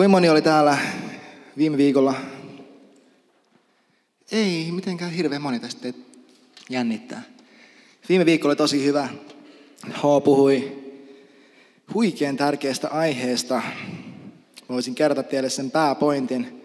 Kuinka 0.00 0.10
moni 0.10 0.28
oli 0.28 0.42
täällä 0.42 0.78
viime 1.56 1.76
viikolla? 1.76 2.14
Ei 4.32 4.72
mitenkään 4.72 5.10
hirveän 5.10 5.42
moni 5.42 5.60
tästä 5.60 5.92
jännittää. 6.70 7.22
Viime 8.08 8.26
viikolla 8.26 8.50
oli 8.50 8.56
tosi 8.56 8.84
hyvä. 8.84 9.08
H 9.88 10.00
puhui 10.24 10.72
huikean 11.94 12.36
tärkeästä 12.36 12.88
aiheesta. 12.88 13.62
Voisin 14.68 14.94
kertoa 14.94 15.22
teille 15.22 15.50
sen 15.50 15.70
pääpointin, 15.70 16.62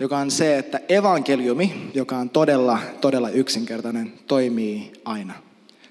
joka 0.00 0.18
on 0.18 0.30
se, 0.30 0.58
että 0.58 0.80
evankeliumi, 0.88 1.90
joka 1.94 2.16
on 2.16 2.30
todella, 2.30 2.78
todella 3.00 3.28
yksinkertainen, 3.30 4.12
toimii 4.26 4.92
aina. 5.04 5.34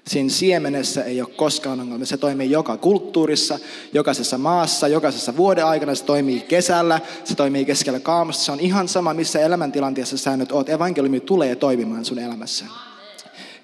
Siinä 0.08 0.30
siemenessä 0.30 1.04
ei 1.04 1.20
ole 1.20 1.30
koskaan 1.36 1.80
ongelma. 1.80 2.04
Se 2.04 2.16
toimii 2.16 2.50
joka 2.50 2.76
kulttuurissa, 2.76 3.58
jokaisessa 3.92 4.38
maassa, 4.38 4.88
jokaisessa 4.88 5.36
vuoden 5.36 5.66
aikana. 5.66 5.94
Se 5.94 6.04
toimii 6.04 6.40
kesällä, 6.40 7.00
se 7.24 7.34
toimii 7.34 7.64
keskellä 7.64 8.00
kaamusta. 8.00 8.44
Se 8.44 8.52
on 8.52 8.60
ihan 8.60 8.88
sama, 8.88 9.14
missä 9.14 9.40
elämäntilanteessa 9.40 10.18
sä 10.18 10.36
nyt 10.36 10.52
oot. 10.52 10.68
Evankeliumi 10.68 11.20
tulee 11.20 11.56
toimimaan 11.56 12.04
sun 12.04 12.18
elämässä. 12.18 12.64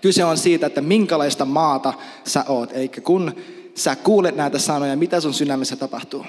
Kyse 0.01 0.25
on 0.25 0.39
siitä, 0.39 0.67
että 0.67 0.81
minkälaista 0.81 1.45
maata 1.45 1.93
sä 2.27 2.45
oot. 2.49 2.71
Eli 2.73 2.89
kun 2.89 3.35
sä 3.75 3.97
kuulet 3.97 4.37
näitä 4.37 4.59
sanoja, 4.59 4.97
mitä 4.97 5.21
sun 5.21 5.35
sydämessä 5.35 5.77
tapahtuu? 5.77 6.27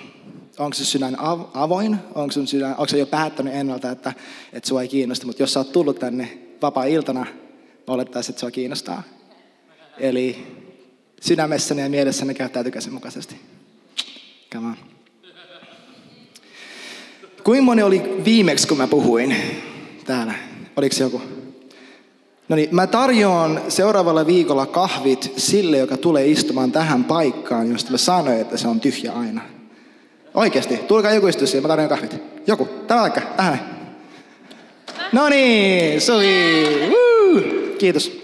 Onko 0.59 0.73
se 0.73 0.85
sydän 0.85 1.17
avoin? 1.53 1.97
Onko, 2.15 2.31
sun 2.31 2.47
sydän, 2.47 2.71
onko 2.71 2.87
se 2.87 2.97
jo 2.97 3.05
päättänyt 3.05 3.53
ennalta, 3.53 3.91
että, 3.91 4.13
että 4.53 4.67
sua 4.69 4.81
ei 4.81 4.87
kiinnosta? 4.87 5.25
Mutta 5.25 5.43
jos 5.43 5.53
sä 5.53 5.59
oot 5.59 5.71
tullut 5.71 5.99
tänne 5.99 6.37
vapaa-iltana, 6.61 7.25
olettaisiin, 7.87 8.33
että 8.33 8.39
sua 8.39 8.51
kiinnostaa. 8.51 9.03
Eli 9.97 10.47
sydämessäni 11.21 11.81
ja 11.81 11.89
mielessäni 11.89 12.33
käyttäytykää 12.33 12.81
sen 12.81 12.93
mukaisesti. 12.93 13.35
Come 14.53 14.67
on. 14.67 14.77
Kuinka 17.43 17.63
moni 17.63 17.83
oli 17.83 18.03
viimeksi, 18.25 18.67
kun 18.67 18.77
mä 18.77 18.87
puhuin 18.87 19.35
täällä? 20.05 20.33
Oliko 20.75 20.95
se 20.95 21.03
joku? 21.03 21.21
No 22.49 22.55
niin, 22.55 22.69
mä 22.71 22.87
tarjoan 22.87 23.61
seuraavalla 23.69 24.27
viikolla 24.27 24.65
kahvit 24.65 25.33
sille, 25.37 25.77
joka 25.77 25.97
tulee 25.97 26.27
istumaan 26.27 26.71
tähän 26.71 27.03
paikkaan, 27.03 27.71
josta 27.71 27.91
mä 27.91 27.97
sanoin, 27.97 28.41
että 28.41 28.57
se 28.57 28.67
on 28.67 28.79
tyhjä 28.79 29.11
aina. 29.11 29.41
Oikeasti, 30.33 30.77
tulkaa 30.77 31.13
joku 31.13 31.27
istua 31.27 31.47
siihen, 31.47 31.63
mä 31.63 31.67
tarjoan 31.67 31.89
kahvit. 31.89 32.15
Joku, 32.47 32.65
tämä 32.87 33.01
vaikka, 33.01 33.21
tähän. 33.21 33.81
No 35.11 35.29
niin, 35.29 36.01
sui. 36.01 36.25
Kiitos. 37.77 38.21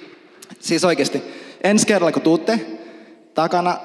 Siis 0.60 0.84
oikeasti. 0.84 1.37
Ensi 1.64 1.88
kerralla 1.88 2.12
kun 2.12 2.22
tuutte, 2.22 2.80
takana 3.34 3.78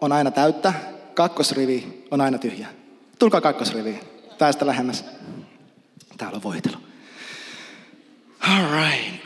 on 0.00 0.12
aina 0.12 0.30
täyttä, 0.30 0.72
kakkosrivi 1.14 2.06
on 2.10 2.20
aina 2.20 2.38
tyhjä. 2.38 2.68
Tulkaa 3.18 3.40
kakkosriviin. 3.40 4.00
Päästä 4.38 4.66
lähemmäs. 4.66 5.04
Täällä 6.18 6.36
on 6.36 6.42
voitelu. 6.42 6.76
All 8.40 8.64
right. 8.70 9.16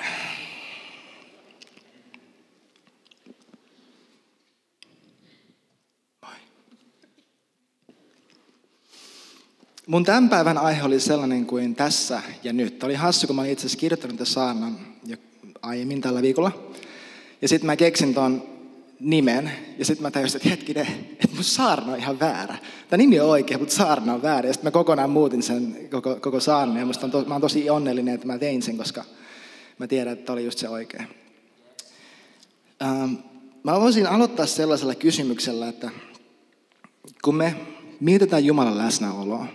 Mun 9.87 10.05
tämän 10.05 10.29
päivän 10.29 10.59
aihe 10.59 10.83
oli 10.83 11.01
sellainen 11.01 11.47
kuin 11.47 11.75
tässä 11.75 12.23
ja 12.43 12.53
nyt. 12.53 12.79
Tämä 12.79 12.89
oli 12.89 12.95
hassu, 12.95 13.27
kun 13.27 13.37
mä 13.37 13.43
olin 13.43 13.53
itse 13.53 13.67
asiassa 13.67 13.81
kirjoittanut 13.81 14.17
tämän 14.17 14.27
saarnan 14.27 14.79
jo 15.07 15.17
aiemmin 15.63 16.01
tällä 16.01 16.23
viikolla. 16.23 16.53
Ja 17.43 17.49
sitten 17.49 17.67
mä 17.67 17.77
keksin 17.77 18.15
ton 18.15 18.43
nimen, 19.01 19.51
ja 19.79 19.85
sitten 19.85 20.03
mä 20.03 20.11
tajusin, 20.11 20.37
että 20.37 20.49
hetkinen, 20.49 20.87
että 21.13 21.29
mun 21.35 21.45
saarna 21.45 21.93
on 21.93 21.99
ihan 21.99 22.21
väärä. 22.21 22.59
Tämä 22.89 22.99
nimi 22.99 23.21
on 23.21 23.29
oikea, 23.29 23.59
mutta 23.59 23.75
saarna 23.75 24.15
on 24.15 24.23
väärä. 24.23 24.49
Ja 24.49 24.53
sitten 24.53 24.67
mä 24.67 24.71
kokonaan 24.71 25.11
muutin 25.11 25.43
sen 25.43 25.89
koko, 25.91 26.17
koko 26.17 26.41
saarnan, 26.41 26.79
ja 26.79 26.87
musta 26.87 27.07
on 27.07 27.11
to, 27.11 27.25
mä 27.25 27.35
oon 27.35 27.41
tosi 27.41 27.71
onnellinen, 27.71 28.15
että 28.15 28.27
mä 28.27 28.39
tein 28.39 28.63
sen, 28.63 28.77
koska 28.77 29.05
mä 29.79 29.87
tiedän, 29.87 30.13
että 30.13 30.33
oli 30.33 30.45
just 30.45 30.59
se 30.59 30.69
oikea. 30.69 31.05
Ähm, 32.83 33.15
mä 33.63 33.81
voisin 33.81 34.07
aloittaa 34.07 34.47
sellaisella 34.47 34.95
kysymyksellä, 34.95 35.69
että 35.69 35.91
kun 37.25 37.35
me 37.35 37.57
mietitään 38.01 38.45
Jumalan 38.45 38.79
läsnäoloa, 38.79 39.47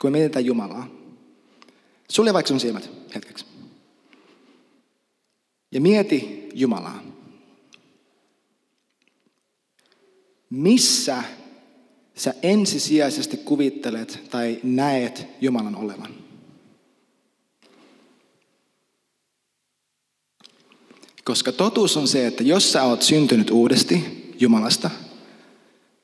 kun 0.00 0.10
me 0.10 0.18
mietitään 0.18 0.44
Jumalaa, 0.44 0.88
sulje 2.10 2.32
vaikka 2.32 2.48
sun 2.48 2.60
silmät 2.60 2.90
hetkeksi. 3.14 3.44
Ja 5.72 5.80
mieti 5.80 6.48
Jumalaa. 6.54 7.10
Missä 10.50 11.22
sä 12.14 12.34
ensisijaisesti 12.42 13.36
kuvittelet 13.36 14.22
tai 14.30 14.60
näet 14.62 15.26
Jumalan 15.40 15.76
olevan? 15.76 16.14
Koska 21.24 21.52
totuus 21.52 21.96
on 21.96 22.08
se, 22.08 22.26
että 22.26 22.42
jos 22.42 22.72
sä 22.72 22.82
oot 22.82 23.02
syntynyt 23.02 23.50
uudesti 23.50 24.30
Jumalasta, 24.40 24.90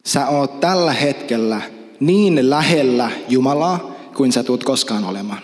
sä 0.04 0.28
oot 0.28 0.60
tällä 0.60 0.92
hetkellä 0.92 1.60
niin 2.00 2.50
lähellä 2.50 3.10
Jumalaa 3.28 3.96
kuin 4.16 4.32
sä 4.32 4.42
tulet 4.42 4.64
koskaan 4.64 5.04
olemaan. 5.04 5.42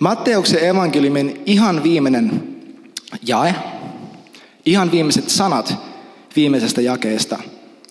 Matteuksen 0.00 0.64
evankeliumin 0.64 1.42
ihan 1.46 1.82
viimeinen 1.82 2.49
jae, 3.26 3.54
ihan 4.66 4.92
viimeiset 4.92 5.30
sanat 5.30 5.74
viimeisestä 6.36 6.80
jakeesta. 6.80 7.38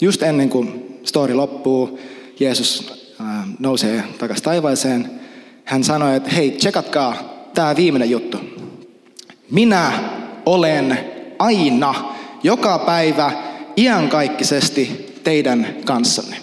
Just 0.01 0.23
ennen 0.23 0.49
kuin 0.49 0.99
story 1.03 1.33
loppuu, 1.33 1.99
Jeesus 2.39 2.93
äh, 3.21 3.27
nousee 3.59 4.03
takaisin 4.17 4.43
taivaaseen. 4.43 5.11
Hän 5.65 5.83
sanoi, 5.83 6.15
että 6.15 6.29
hei, 6.29 6.51
tsekatkaa 6.51 7.15
tämä 7.53 7.75
viimeinen 7.75 8.09
juttu. 8.09 8.37
Minä 9.51 9.91
olen 10.45 10.99
aina, 11.39 12.13
joka 12.43 12.79
päivä, 12.79 13.31
iankaikkisesti 13.77 15.15
teidän 15.23 15.75
kanssanne. 15.85 16.37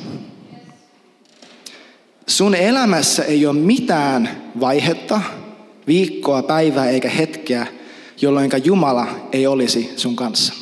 Sun 2.26 2.54
elämässä 2.54 3.24
ei 3.24 3.46
ole 3.46 3.58
mitään 3.58 4.30
vaihetta, 4.60 5.20
viikkoa, 5.86 6.42
päivää 6.42 6.90
eikä 6.90 7.08
hetkeä, 7.08 7.66
jolloin 8.22 8.50
Jumala 8.64 9.06
ei 9.32 9.46
olisi 9.46 9.92
sun 9.96 10.16
kanssa. 10.16 10.52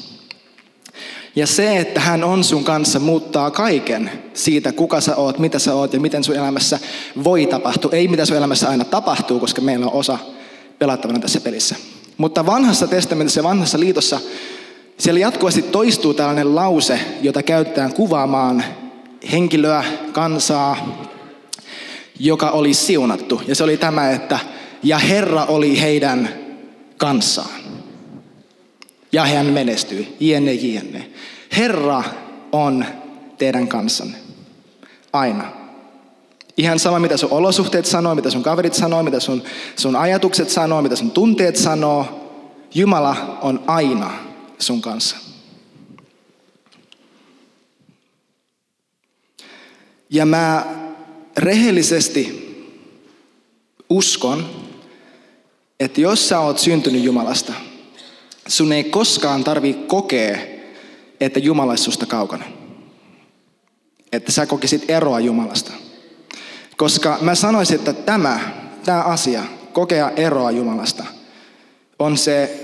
Ja 1.37 1.47
se, 1.47 1.77
että 1.77 2.01
hän 2.01 2.25
on 2.25 2.45
sun 2.45 2.65
kanssa, 2.65 2.99
muuttaa 3.01 3.51
kaiken 3.51 4.11
siitä, 4.35 4.73
kuka 4.73 5.01
sä 5.01 5.17
oot, 5.17 5.39
mitä 5.39 5.59
sä 5.59 5.75
oot 5.75 5.93
ja 5.93 6.01
miten 6.01 6.25
sun 6.25 6.37
elämässä 6.37 6.79
voi 7.25 7.47
tapahtua. 7.47 7.91
Ei 7.93 8.09
mitä 8.09 8.25
sun 8.25 8.37
elämässä 8.37 8.69
aina 8.69 8.85
tapahtuu, 8.85 9.41
koska 9.41 9.63
meillä 9.63 9.87
on 9.87 9.93
osa 9.93 10.19
pelattavana 10.79 11.21
tässä 11.21 11.41
pelissä. 11.41 11.77
Mutta 12.17 12.47
vanhassa 12.47 12.87
testamentissa 12.87 13.41
ja 13.41 13.45
vanhassa 13.45 13.81
liitossa 13.81 14.21
siellä 14.99 15.21
jatkuvasti 15.21 15.63
toistuu 15.63 16.15
tällainen 16.15 16.55
lause, 16.55 17.01
jota 17.23 17.43
käytetään 17.43 17.93
kuvaamaan 17.95 18.65
henkilöä, 19.33 19.85
kansaa, 20.13 21.07
joka 22.19 22.51
oli 22.51 22.75
siunattu. 22.75 23.43
Ja 23.47 23.55
se 23.55 23.65
oli 23.65 23.77
tämä, 23.77 24.11
että 24.11 24.39
ja 24.83 24.99
Herra 24.99 25.45
oli 25.45 25.81
heidän 25.81 26.44
kanssaan. 27.05 27.61
Ja 29.13 29.25
hän 29.27 29.47
menestyi, 29.47 30.17
jenne 30.21 30.53
jenne. 30.53 31.11
Herra 31.57 32.03
on 32.53 32.85
teidän 33.39 33.69
kanssanne. 33.69 34.17
Aina. 35.13 35.53
Ihan 36.57 36.79
sama, 36.79 36.99
mitä 36.99 37.17
sun 37.17 37.33
olosuhteet 37.33 37.87
sanoo, 37.87 38.15
mitä 38.15 38.31
sun 38.31 38.43
kaverit 38.43 38.75
sanoo, 38.75 39.03
mitä 39.03 39.21
sun, 39.21 39.43
sun 39.77 39.97
ajatukset 39.97 40.51
sanoo, 40.51 40.83
mitä 40.83 40.97
sun 40.97 41.11
tunteet 41.11 41.57
sanoo. 41.57 42.31
Jumala 42.75 43.39
on 43.43 43.65
aina 43.67 44.11
sun 44.59 44.81
kanssa. 44.81 45.17
Ja 50.11 50.27
mä 50.27 50.67
rehellisesti 51.37 52.45
uskon, 53.91 54.64
että 55.85 56.01
jos 56.01 56.29
sä 56.29 56.41
oot 56.41 56.59
syntynyt 56.59 57.03
Jumalasta, 57.03 57.53
sun 58.49 58.73
ei 58.73 58.85
koskaan 58.85 59.45
tarvi 59.45 59.75
kokea 59.75 60.39
että 61.21 61.39
Jumala 61.39 61.73
olisi 61.73 61.85
susta 61.85 62.07
kaukana. 62.07 62.45
Että 64.13 64.33
sä 64.33 64.47
kokisit 64.47 64.91
eroa 64.91 65.21
Jumalasta. 65.21 65.73
Koska 66.77 67.19
mä 67.21 67.35
sanoisin, 67.35 67.77
että 67.77 67.93
tämä, 67.93 68.41
tämä 68.85 69.03
asia, 69.03 69.43
kokea 69.73 70.11
eroa 70.11 70.51
Jumalasta, 70.51 71.05
on 71.99 72.17
se 72.17 72.61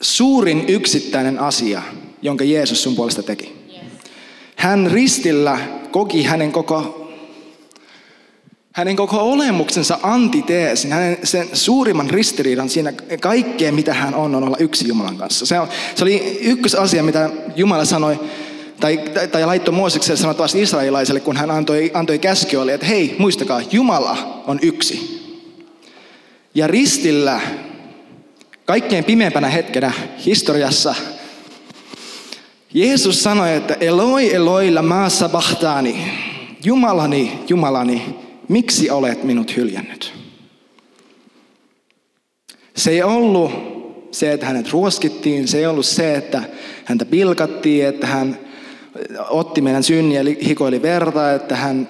suurin 0.00 0.64
yksittäinen 0.68 1.38
asia, 1.38 1.82
jonka 2.22 2.44
Jeesus 2.44 2.82
sun 2.82 2.96
puolesta 2.96 3.22
teki. 3.22 3.52
Hän 4.56 4.90
ristillä 4.90 5.58
koki 5.90 6.22
hänen 6.22 6.52
koko 6.52 6.99
hänen 8.80 8.96
koko 8.96 9.32
olemuksensa 9.32 9.98
antiteesin, 10.02 10.92
hänen 10.92 11.18
sen 11.24 11.48
suurimman 11.52 12.10
ristiriidan 12.10 12.68
siinä 12.68 12.92
kaikkeen, 13.20 13.74
mitä 13.74 13.94
hän 13.94 14.14
on, 14.14 14.34
on 14.34 14.44
olla 14.44 14.56
yksi 14.60 14.88
Jumalan 14.88 15.16
kanssa. 15.16 15.46
Se, 15.46 15.60
on, 15.60 15.68
se 15.94 16.04
oli 16.04 16.38
ykkösasia, 16.42 17.02
mitä 17.02 17.30
Jumala 17.56 17.84
sanoi, 17.84 18.20
tai, 18.80 18.98
tai, 19.14 19.28
tai 19.28 19.46
laittoi 19.46 19.74
Moosekselle 19.74 20.16
sanoi 20.16 20.34
taas 20.34 20.54
israelilaiselle, 20.54 21.20
kun 21.20 21.36
hän 21.36 21.50
antoi, 21.50 21.90
antoi 21.94 22.18
käsky, 22.18 22.56
oli, 22.56 22.72
että 22.72 22.86
hei, 22.86 23.16
muistakaa, 23.18 23.60
Jumala 23.72 24.42
on 24.46 24.58
yksi. 24.62 25.20
Ja 26.54 26.66
ristillä 26.66 27.40
kaikkein 28.64 29.04
pimeimpänä 29.04 29.48
hetkenä 29.48 29.92
historiassa 30.26 30.94
Jeesus 32.74 33.22
sanoi, 33.22 33.54
että 33.54 33.76
Eloi, 33.80 34.34
Eloi, 34.34 34.70
lama 34.70 35.08
sabachthani. 35.08 36.12
Jumalani, 36.64 37.38
Jumalani, 37.48 38.29
miksi 38.50 38.90
olet 38.90 39.24
minut 39.24 39.56
hyljännyt? 39.56 40.12
Se 42.76 42.90
ei 42.90 43.02
ollut 43.02 43.52
se, 44.10 44.32
että 44.32 44.46
hänet 44.46 44.72
ruoskittiin, 44.72 45.48
se 45.48 45.58
ei 45.58 45.66
ollut 45.66 45.86
se, 45.86 46.14
että 46.14 46.42
häntä 46.84 47.04
pilkattiin, 47.04 47.86
että 47.86 48.06
hän 48.06 48.38
otti 49.28 49.60
meidän 49.60 49.82
synniä 49.82 50.22
ja 50.22 50.36
hikoili 50.44 50.82
verta, 50.82 51.32
että 51.32 51.56
hän 51.56 51.88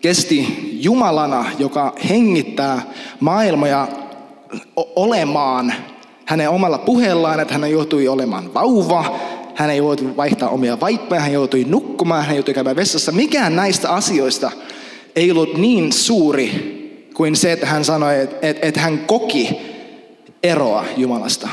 kesti 0.00 0.68
Jumalana, 0.72 1.44
joka 1.58 1.94
hengittää 2.08 2.82
maailmoja 3.20 3.88
olemaan 4.76 5.74
hänen 6.24 6.50
omalla 6.50 6.78
puheellaan, 6.78 7.40
että 7.40 7.54
hän 7.54 7.70
joutui 7.70 8.08
olemaan 8.08 8.54
vauva, 8.54 9.18
hän 9.54 9.70
ei 9.70 9.78
joutui 9.78 10.16
vaihtaa 10.16 10.48
omia 10.48 10.80
vaippoja, 10.80 11.20
hän 11.20 11.32
joutui 11.32 11.64
nukkumaan, 11.64 12.24
hän 12.24 12.36
joutui 12.36 12.54
käymään 12.54 12.76
vessassa. 12.76 13.12
Mikään 13.12 13.56
näistä 13.56 13.90
asioista 13.90 14.50
ei 15.16 15.30
ollut 15.30 15.56
niin 15.56 15.92
suuri 15.92 16.76
kuin 17.14 17.36
se, 17.36 17.52
että 17.52 17.66
hän 17.66 17.84
sanoi, 17.84 18.20
että, 18.20 18.36
että, 18.42 18.66
että 18.66 18.80
hän 18.80 18.98
koki 18.98 19.56
eroa 20.42 20.84
Jumalasta. 20.96 21.48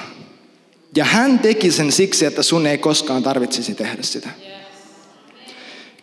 Ja 0.95 1.05
hän 1.05 1.39
teki 1.39 1.71
sen 1.71 1.91
siksi, 1.91 2.25
että 2.25 2.43
sun 2.43 2.67
ei 2.67 2.77
koskaan 2.77 3.23
tarvitsisi 3.23 3.75
tehdä 3.75 4.01
sitä. 4.01 4.29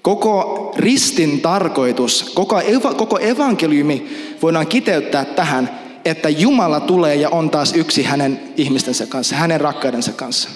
Koko 0.02 0.72
ristin 0.76 1.40
tarkoitus, 1.40 2.30
koko, 2.34 2.60
eva, 2.60 2.94
koko 2.94 3.18
evankeliumi 3.18 4.06
voidaan 4.42 4.66
kiteyttää 4.66 5.24
tähän, 5.24 5.80
että 6.04 6.28
Jumala 6.28 6.80
tulee 6.80 7.14
ja 7.14 7.30
on 7.30 7.50
taas 7.50 7.72
yksi 7.76 8.02
hänen 8.02 8.40
ihmistensä 8.56 9.06
kanssa, 9.06 9.36
hänen 9.36 9.60
rakkaudensa 9.60 10.12
kanssa. 10.12 10.48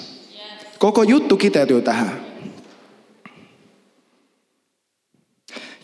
Koko 0.78 1.02
juttu 1.02 1.36
kiteytyy 1.36 1.82
tähän. 1.82 2.23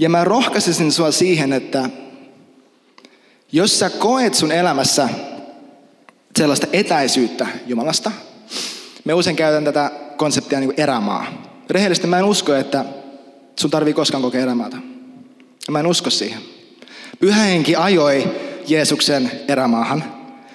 Ja 0.00 0.08
mä 0.08 0.24
rohkaisisin 0.24 0.92
sua 0.92 1.10
siihen, 1.10 1.52
että 1.52 1.90
jos 3.52 3.78
sä 3.78 3.90
koet 3.90 4.34
sun 4.34 4.52
elämässä 4.52 5.08
sellaista 6.36 6.66
etäisyyttä 6.72 7.46
Jumalasta, 7.66 8.12
me 9.04 9.14
usein 9.14 9.36
käytän 9.36 9.64
tätä 9.64 9.90
konseptia 10.16 10.60
niin 10.60 10.68
kuin 10.68 10.80
erämaa. 10.80 11.26
Rehellisesti 11.70 12.06
mä 12.06 12.18
en 12.18 12.24
usko, 12.24 12.54
että 12.54 12.84
sun 13.60 13.70
tarvii 13.70 13.94
koskaan 13.94 14.22
kokea 14.22 14.42
erämaata. 14.42 14.76
Mä 15.70 15.80
en 15.80 15.86
usko 15.86 16.10
siihen. 16.10 16.40
Pyhä 17.20 17.42
henki 17.42 17.76
ajoi 17.76 18.30
Jeesuksen 18.66 19.30
erämaahan. 19.48 20.04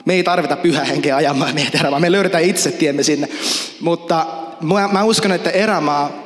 Me 0.05 0.13
ei 0.13 0.23
tarvita 0.23 0.55
pyhä 0.55 0.83
henkeä 0.83 1.15
ajamaan 1.15 1.55
meitä 1.55 1.77
erämaahan. 1.77 2.01
Me 2.01 2.11
löydetään 2.11 2.43
itse 2.43 2.71
tiemme 2.71 3.03
sinne. 3.03 3.29
Mutta 3.81 4.27
mä 4.91 5.03
uskon, 5.03 5.31
että 5.31 5.49
erämaa 5.49 6.24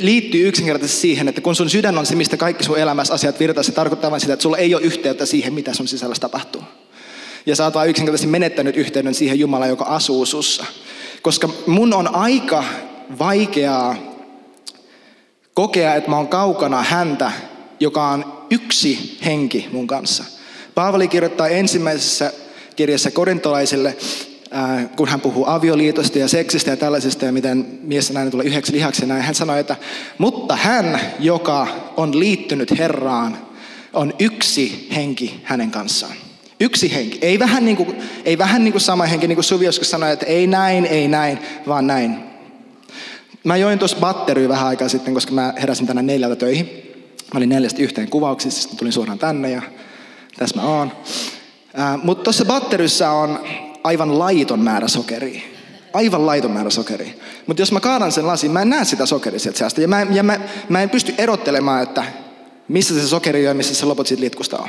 liittyy 0.00 0.48
yksinkertaisesti 0.48 1.00
siihen, 1.00 1.28
että 1.28 1.40
kun 1.40 1.54
sun 1.54 1.70
sydän 1.70 1.98
on 1.98 2.06
se, 2.06 2.16
mistä 2.16 2.36
kaikki 2.36 2.64
sun 2.64 2.78
elämässä 2.78 3.14
asiat 3.14 3.40
virtaa, 3.40 3.62
se 3.62 3.72
tarkoittaa 3.72 4.10
vain 4.10 4.20
sitä, 4.20 4.32
että 4.32 4.42
sulla 4.42 4.56
ei 4.56 4.74
ole 4.74 4.82
yhteyttä 4.82 5.26
siihen, 5.26 5.54
mitä 5.54 5.74
sun 5.74 5.88
sisällä 5.88 6.14
tapahtuu. 6.20 6.62
Ja 7.46 7.56
sä 7.56 7.64
oot 7.64 7.74
vaan 7.74 7.88
yksinkertaisesti 7.88 8.30
menettänyt 8.30 8.76
yhteyden 8.76 9.14
siihen 9.14 9.38
Jumalaan, 9.38 9.70
joka 9.70 9.84
asuu 9.84 10.26
sussa. 10.26 10.64
Koska 11.22 11.48
mun 11.66 11.94
on 11.94 12.14
aika 12.14 12.64
vaikeaa 13.18 13.96
kokea, 15.54 15.94
että 15.94 16.10
mä 16.10 16.16
oon 16.16 16.28
kaukana 16.28 16.82
häntä, 16.82 17.32
joka 17.80 18.08
on 18.08 18.46
yksi 18.50 19.18
henki 19.24 19.68
mun 19.72 19.86
kanssa. 19.86 20.24
Paavali 20.74 21.08
kirjoittaa 21.08 21.48
ensimmäisessä 21.48 22.32
kirjassa 22.76 23.10
korintolaisille, 23.10 23.96
kun 24.96 25.08
hän 25.08 25.20
puhuu 25.20 25.44
avioliitosta 25.46 26.18
ja 26.18 26.28
seksistä 26.28 26.70
ja 26.70 26.76
tällaisesta 26.76 27.24
ja 27.24 27.32
miten 27.32 27.66
mies 27.82 28.08
ja 28.08 28.14
nainen 28.14 28.30
tulee 28.30 28.46
yhdeksi 28.46 28.72
lihaksi 28.72 29.06
näin. 29.06 29.22
Hän 29.22 29.34
sanoi, 29.34 29.60
että 29.60 29.76
mutta 30.18 30.56
hän, 30.56 31.00
joka 31.20 31.66
on 31.96 32.18
liittynyt 32.18 32.78
Herraan, 32.78 33.38
on 33.92 34.14
yksi 34.18 34.88
henki 34.94 35.40
hänen 35.42 35.70
kanssaan. 35.70 36.12
Yksi 36.60 36.94
henki. 36.94 37.18
Ei 37.22 37.38
vähän 37.38 37.64
niin 37.64 37.76
kuin, 37.76 37.96
ei 38.24 38.38
vähän 38.38 38.64
niin 38.64 38.72
kuin 38.72 38.82
sama 38.82 39.04
henki, 39.04 39.28
niin 39.28 39.36
kuin 39.36 39.44
Suvi 39.44 39.64
joskus 39.64 39.90
sanoi, 39.90 40.12
että 40.12 40.26
ei 40.26 40.46
näin, 40.46 40.86
ei 40.86 41.08
näin, 41.08 41.38
vaan 41.66 41.86
näin. 41.86 42.16
Mä 43.44 43.56
join 43.56 43.78
tuossa 43.78 43.96
batteria 44.00 44.48
vähän 44.48 44.68
aikaa 44.68 44.88
sitten, 44.88 45.14
koska 45.14 45.32
mä 45.32 45.54
heräsin 45.60 45.86
tänään 45.86 46.06
neljältä 46.06 46.36
töihin. 46.36 46.66
Mä 47.34 47.38
olin 47.38 47.48
neljästä 47.48 47.82
yhteen 47.82 48.10
kuvauksissa, 48.10 48.62
sitten 48.62 48.78
tulin 48.78 48.92
suoraan 48.92 49.18
tänne 49.18 49.50
ja 49.50 49.62
tässä 50.38 50.56
mä 50.56 50.62
oon. 50.62 50.92
Mutta 52.02 52.24
tuossa 52.24 52.44
batterissa 52.44 53.10
on 53.10 53.38
aivan 53.84 54.18
laiton 54.18 54.60
määrä 54.60 54.88
sokeria. 54.88 55.42
Aivan 55.92 56.26
laiton 56.26 56.50
määrä 56.50 56.70
sokeria. 56.70 57.12
Mutta 57.46 57.62
jos 57.62 57.72
mä 57.72 57.80
kaadan 57.80 58.12
sen 58.12 58.26
lasin, 58.26 58.50
mä 58.50 58.62
en 58.62 58.70
näe 58.70 58.84
sitä 58.84 59.06
sokeria 59.06 59.40
sieltä 59.40 59.58
säästä. 59.58 59.80
Ja, 59.80 59.88
mä, 59.88 60.06
ja 60.10 60.22
mä, 60.22 60.40
mä 60.68 60.82
en 60.82 60.90
pysty 60.90 61.14
erottelemaan, 61.18 61.82
että 61.82 62.04
missä 62.68 62.94
se 62.94 63.08
sokeri 63.08 63.40
on 63.40 63.48
ja 63.48 63.54
missä 63.54 63.74
se 63.74 63.86
loput 63.86 64.06
siitä 64.06 64.20
litkusta 64.20 64.58
on. 64.58 64.68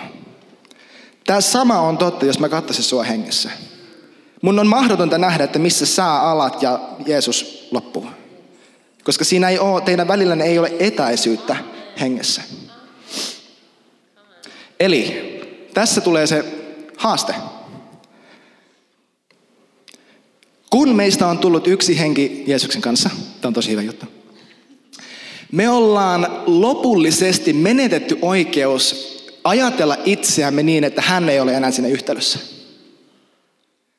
Tämä 1.26 1.42
sama 1.42 1.80
on 1.80 1.98
totta, 1.98 2.26
jos 2.26 2.40
mä 2.40 2.50
katsaisin 2.50 2.84
sua 2.84 3.04
hengessä. 3.04 3.50
Mun 4.42 4.60
on 4.60 4.68
mahdotonta 4.68 5.18
nähdä, 5.18 5.44
että 5.44 5.60
missä 5.60 5.86
sä 5.86 6.14
alat 6.14 6.62
ja 6.62 6.80
Jeesus 7.06 7.68
loppuu. 7.72 8.08
Koska 9.04 9.26
siinä 9.26 9.50
ei 9.50 9.60
ole, 9.60 9.82
teidän 9.82 10.08
välillä 10.08 10.44
ei 10.44 10.60
ole 10.60 10.74
etäisyyttä 10.80 11.56
hengessä. 12.00 12.42
Eli 14.80 15.26
tässä 15.74 16.02
tulee 16.02 16.28
se 16.28 16.46
haaste. 16.98 17.36
Kun 20.76 20.96
meistä 20.96 21.28
on 21.28 21.38
tullut 21.38 21.68
yksi 21.68 22.00
henki 22.00 22.44
Jeesuksen 22.48 22.82
kanssa, 22.82 23.10
tämä 23.42 23.50
on 23.50 23.54
tosi 23.54 23.72
hyvä 23.72 23.82
juttu. 23.82 24.06
Me 25.52 25.70
ollaan 25.70 26.28
lopullisesti 26.46 27.54
menetetty 27.54 28.18
oikeus 28.22 29.16
ajatella 29.44 29.98
itseämme 30.06 30.64
niin, 30.64 30.84
että 30.84 31.02
hän 31.02 31.30
ei 31.30 31.40
ole 31.40 31.54
enää 31.54 31.72
siinä 31.72 31.88
yhtälössä. 31.88 32.40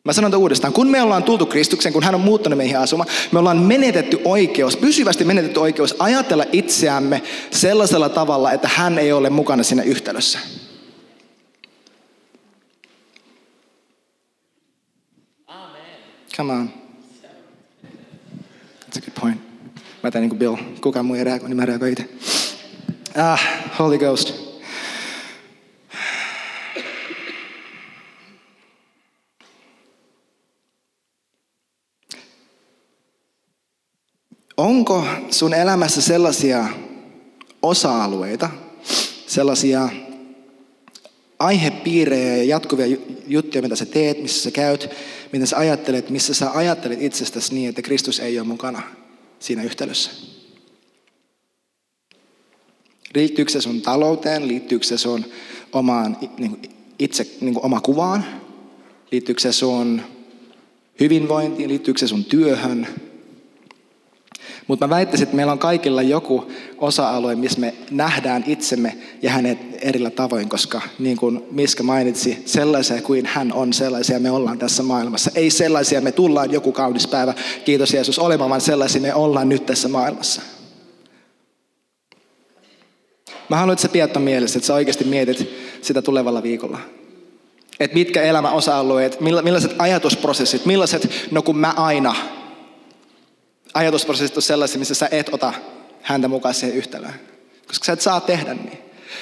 Mä 0.04 0.12
sanon 0.12 0.30
tämän 0.30 0.42
uudestaan. 0.42 0.72
Kun 0.72 0.88
me 0.88 1.02
ollaan 1.02 1.22
tultu 1.22 1.46
Kristuksen, 1.46 1.92
kun 1.92 2.02
hän 2.02 2.14
on 2.14 2.20
muuttanut 2.20 2.56
meihin 2.56 2.78
asumaan, 2.78 3.10
me 3.32 3.38
ollaan 3.38 3.58
menetetty 3.58 4.20
oikeus, 4.24 4.76
pysyvästi 4.76 5.24
menetetty 5.24 5.60
oikeus 5.60 5.96
ajatella 5.98 6.44
itseämme 6.52 7.22
sellaisella 7.50 8.08
tavalla, 8.08 8.52
että 8.52 8.70
hän 8.74 8.98
ei 8.98 9.12
ole 9.12 9.30
mukana 9.30 9.62
siinä 9.62 9.82
yhtälössä. 9.82 10.38
Come 16.36 16.52
on. 16.52 16.70
That's 18.80 18.98
a 18.98 19.00
good 19.00 19.14
point. 19.20 19.40
Mä 20.02 20.10
tein 20.10 20.20
niin 20.22 20.30
kuin 20.30 20.38
Bill. 20.38 20.56
Kukaan 20.80 21.06
muu 21.06 21.16
ei 21.16 21.24
reagoi, 21.24 21.48
niin 21.48 21.56
mä 21.56 21.66
reagoin 21.66 21.92
itse. 21.92 22.08
Ah, 23.16 23.40
Holy 23.78 23.98
Ghost. 23.98 24.34
Onko 34.56 35.04
sun 35.30 35.54
elämässä 35.54 36.02
sellaisia 36.02 36.68
osa-alueita, 37.62 38.50
sellaisia 39.26 39.88
aihepiirejä 41.38 42.36
ja 42.36 42.44
jatkuvia 42.44 42.96
juttuja, 43.26 43.62
mitä 43.62 43.76
sä 43.76 43.86
teet, 43.86 44.22
missä 44.22 44.42
sä 44.42 44.50
käyt, 44.50 44.90
mitä 45.32 45.46
sä 45.46 45.56
ajattelet, 45.56 46.10
missä 46.10 46.34
sä 46.34 46.50
ajattelet 46.50 47.02
itsestäsi 47.02 47.54
niin, 47.54 47.68
että 47.68 47.82
Kristus 47.82 48.20
ei 48.20 48.38
ole 48.38 48.48
mukana 48.48 48.82
siinä 49.38 49.62
yhtälössä. 49.62 50.10
Liittyykö 53.14 53.52
se 53.52 53.60
sun 53.60 53.82
talouteen, 53.82 54.48
liittyykö 54.48 54.86
se 54.86 54.98
sun 54.98 55.24
omaan 55.72 56.16
niin 56.38 56.62
itse 56.98 57.26
niin 57.40 57.54
kuin 57.54 57.64
oma 57.64 57.80
kuvaan, 57.80 58.24
liittyykö 59.12 59.40
se 59.40 59.52
sun 59.52 60.02
hyvinvointiin, 61.00 61.68
liittyykö 61.68 62.00
se 62.00 62.08
sun 62.08 62.24
työhön. 62.24 62.86
Mutta 64.66 64.86
mä 64.86 64.94
väittäisin, 64.94 65.22
että 65.22 65.36
meillä 65.36 65.52
on 65.52 65.58
kaikilla 65.58 66.02
joku 66.02 66.52
osa-alue, 66.78 67.34
missä 67.34 67.60
me 67.60 67.74
nähdään 67.90 68.44
itsemme 68.46 68.96
ja 69.22 69.30
hänet 69.30 69.58
erillä 69.80 70.10
tavoin, 70.10 70.48
koska 70.48 70.80
niin 70.98 71.16
kuin 71.16 71.46
Miska 71.50 71.82
mainitsi, 71.82 72.42
sellaisia 72.46 73.02
kuin 73.02 73.26
hän 73.26 73.52
on, 73.52 73.72
sellaisia 73.72 74.20
me 74.20 74.30
ollaan 74.30 74.58
tässä 74.58 74.82
maailmassa. 74.82 75.30
Ei 75.34 75.50
sellaisia 75.50 76.00
me 76.00 76.12
tullaan 76.12 76.52
joku 76.52 76.72
kaunis 76.72 77.06
päivä, 77.06 77.34
kiitos 77.64 77.94
Jeesus, 77.94 78.18
olemaan, 78.18 78.50
vaan 78.50 78.60
sellaisia 78.60 79.00
me 79.00 79.14
ollaan 79.14 79.48
nyt 79.48 79.66
tässä 79.66 79.88
maailmassa. 79.88 80.42
Mä 83.48 83.56
haluan, 83.56 83.72
että 83.72 83.82
sä 83.82 83.88
pidät 83.88 84.16
mielessä, 84.18 84.58
että 84.58 84.66
sä 84.66 84.74
oikeasti 84.74 85.04
mietit 85.04 85.48
sitä 85.82 86.02
tulevalla 86.02 86.42
viikolla. 86.42 86.78
Että 87.80 87.94
mitkä 87.94 88.22
elämän 88.22 88.52
osa-alueet, 88.52 89.20
millaiset 89.20 89.74
ajatusprosessit, 89.78 90.66
millaiset, 90.66 91.10
no 91.30 91.42
kun 91.42 91.58
mä 91.58 91.74
aina, 91.76 92.14
ajatusprosessit 93.76 94.36
on 94.36 94.42
sellaisia, 94.42 94.78
missä 94.78 94.94
sä 94.94 95.08
et 95.10 95.28
ota 95.32 95.52
häntä 96.02 96.28
mukaan 96.28 96.54
siihen 96.54 96.76
yhtälöön. 96.76 97.14
Koska 97.66 97.84
sä 97.84 97.92
et 97.92 98.00
saa 98.00 98.20
tehdä 98.20 98.54
niin. 98.54 98.78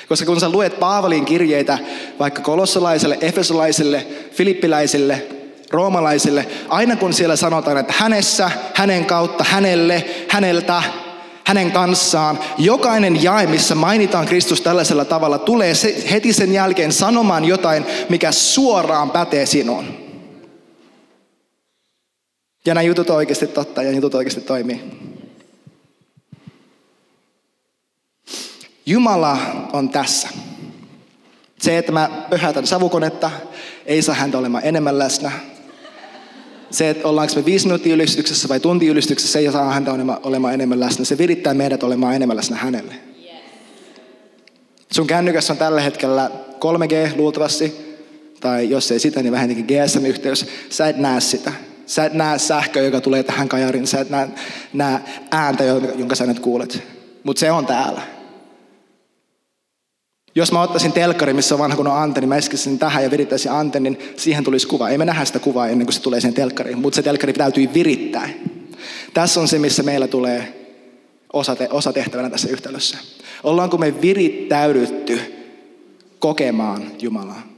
Koska 0.08 0.26
kun 0.26 0.40
sä 0.40 0.48
luet 0.48 0.80
Paavalin 0.80 1.24
kirjeitä 1.24 1.78
vaikka 2.18 2.42
kolossalaiselle, 2.42 3.18
efesolaisille, 3.20 4.06
filippiläisille, 4.32 5.26
roomalaisille, 5.70 6.46
aina 6.68 6.96
kun 6.96 7.12
siellä 7.12 7.36
sanotaan, 7.36 7.78
että 7.78 7.94
hänessä, 7.96 8.50
hänen 8.74 9.04
kautta, 9.04 9.44
hänelle, 9.44 10.04
häneltä, 10.28 10.82
hänen 11.44 11.72
kanssaan. 11.72 12.38
Jokainen 12.58 13.22
jae, 13.22 13.46
missä 13.46 13.74
mainitaan 13.74 14.26
Kristus 14.26 14.60
tällaisella 14.60 15.04
tavalla, 15.04 15.38
tulee 15.38 15.72
heti 16.10 16.32
sen 16.32 16.52
jälkeen 16.52 16.92
sanomaan 16.92 17.44
jotain, 17.44 17.86
mikä 18.08 18.32
suoraan 18.32 19.10
pätee 19.10 19.46
sinuun. 19.46 20.03
Ja 22.66 22.74
nämä 22.74 22.82
jutut 22.82 23.10
on 23.10 23.16
oikeasti 23.16 23.46
totta 23.46 23.82
ja 23.82 23.90
jutut 23.90 24.14
oikeasti 24.14 24.40
toimii. 24.40 24.80
Jumala 28.86 29.38
on 29.72 29.88
tässä. 29.88 30.28
Se, 31.58 31.78
että 31.78 31.92
mä 31.92 32.26
pöhätän 32.30 32.66
savukonetta, 32.66 33.30
ei 33.86 34.02
saa 34.02 34.14
häntä 34.14 34.38
olemaan 34.38 34.66
enemmän 34.66 34.98
läsnä 34.98 35.32
se, 36.74 36.90
että 36.90 37.08
ollaanko 37.08 37.34
me 37.36 37.44
viisi 37.44 37.66
minuuttia 37.66 37.94
ylistyksessä 37.94 38.48
vai 38.48 38.60
tunti 38.60 38.86
ylistyksessä, 38.86 39.38
ei 39.38 39.52
saa 39.52 39.72
häntä 39.72 39.92
olemaan 40.22 40.54
enemmän 40.54 40.80
läsnä. 40.80 41.04
Se 41.04 41.18
virittää 41.18 41.54
meidät 41.54 41.82
olemaan 41.82 42.14
enemmän 42.14 42.36
läsnä 42.36 42.56
hänelle. 42.56 42.94
Sun 44.92 45.06
kännykässä 45.06 45.52
on 45.52 45.58
tällä 45.58 45.80
hetkellä 45.80 46.30
3G 46.54 47.16
luultavasti, 47.16 47.96
tai 48.40 48.70
jos 48.70 48.90
ei 48.90 48.98
sitä, 48.98 49.22
niin 49.22 49.32
vähänkin 49.32 49.66
GSM-yhteys. 49.66 50.46
Sä 50.70 50.88
et 50.88 50.96
näe 50.96 51.20
sitä. 51.20 51.52
Sä 51.86 52.04
et 52.04 52.12
näe 52.12 52.38
sähköä, 52.38 52.82
joka 52.82 53.00
tulee 53.00 53.22
tähän 53.22 53.48
kajarin. 53.48 53.86
Sä 53.86 54.00
et 54.00 54.10
näe, 54.10 54.28
näe 54.72 55.00
ääntä, 55.30 55.64
jonka 55.64 56.14
sä 56.14 56.26
nyt 56.26 56.40
kuulet. 56.40 56.82
Mutta 57.24 57.40
se 57.40 57.50
on 57.50 57.66
täällä. 57.66 58.02
Jos 60.34 60.52
mä 60.52 60.62
ottaisin 60.62 60.92
telkkari, 60.92 61.32
missä 61.32 61.54
on 61.54 61.58
vanha 61.58 61.76
kun 61.76 61.86
on 61.86 61.98
antenni, 61.98 62.26
mä 62.26 62.36
eskisin 62.36 62.78
tähän 62.78 63.02
ja 63.02 63.10
virittäisin 63.10 63.52
antennin, 63.52 63.98
siihen 64.16 64.44
tulisi 64.44 64.66
kuva. 64.66 64.88
Ei 64.88 64.98
me 64.98 65.04
nähdä 65.04 65.24
sitä 65.24 65.38
kuvaa 65.38 65.68
ennen 65.68 65.86
kuin 65.86 65.94
se 65.94 66.02
tulee 66.02 66.20
sen 66.20 66.34
telkkariin, 66.34 66.78
mutta 66.78 66.96
se 66.96 67.02
telkkari 67.02 67.32
täytyy 67.32 67.68
virittää. 67.74 68.28
Tässä 69.14 69.40
on 69.40 69.48
se, 69.48 69.58
missä 69.58 69.82
meillä 69.82 70.08
tulee 70.08 70.64
osate, 71.32 71.68
osatehtävänä 71.70 72.30
tässä 72.30 72.48
yhtälössä. 72.48 72.98
Ollaanko 73.42 73.76
me 73.76 74.00
virittäydytty 74.00 75.20
kokemaan 76.18 76.82
Jumalaa? 77.00 77.53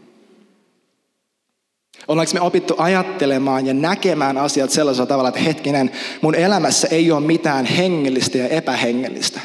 Ollaanko 2.09 2.33
me 2.35 2.41
opittu 2.41 2.75
ajattelemaan 2.79 3.67
ja 3.67 3.75
näkemään 3.75 4.39
asiat 4.39 4.71
sellaisella 4.71 5.07
tavalla, 5.07 5.29
että 5.29 5.41
hetkinen, 5.41 5.91
mun 6.21 6.35
elämässä 6.35 6.89
ei 6.91 7.13
ole 7.13 7.21
mitään 7.21 7.65
hengellistä 7.65 8.39
ja 8.39 8.49
epähengellistä. 8.49 9.41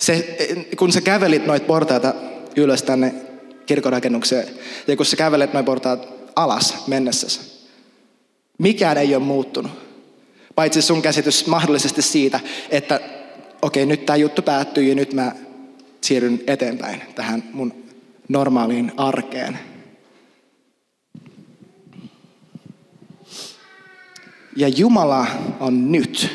Se, 0.00 0.36
kun 0.78 0.92
sä 0.92 1.00
kävelit 1.00 1.46
noita 1.46 1.66
portaita 1.66 2.14
ylös 2.56 2.82
tänne 2.82 3.14
kirkorakennukseen 3.66 4.48
ja 4.86 4.96
kun 4.96 5.06
sä 5.06 5.16
kävelet 5.16 5.52
noita 5.52 5.66
portaat 5.66 6.08
alas 6.36 6.86
mennessäsi, 6.86 7.40
mikään 8.58 8.98
ei 8.98 9.14
ole 9.14 9.24
muuttunut. 9.24 9.72
Paitsi 10.54 10.82
sun 10.82 11.02
käsitys 11.02 11.46
mahdollisesti 11.46 12.02
siitä, 12.02 12.40
että 12.70 13.00
okei, 13.62 13.82
okay, 13.82 13.86
nyt 13.86 14.06
tämä 14.06 14.16
juttu 14.16 14.42
päättyy 14.42 14.84
ja 14.84 14.94
nyt 14.94 15.12
mä 15.12 15.32
siirryn 16.00 16.40
eteenpäin 16.46 17.02
tähän 17.14 17.44
mun 17.52 17.74
normaaliin 18.28 18.92
arkeen. 18.96 19.58
Ja 24.56 24.68
Jumala 24.68 25.26
on 25.60 25.92
nyt. 25.92 26.30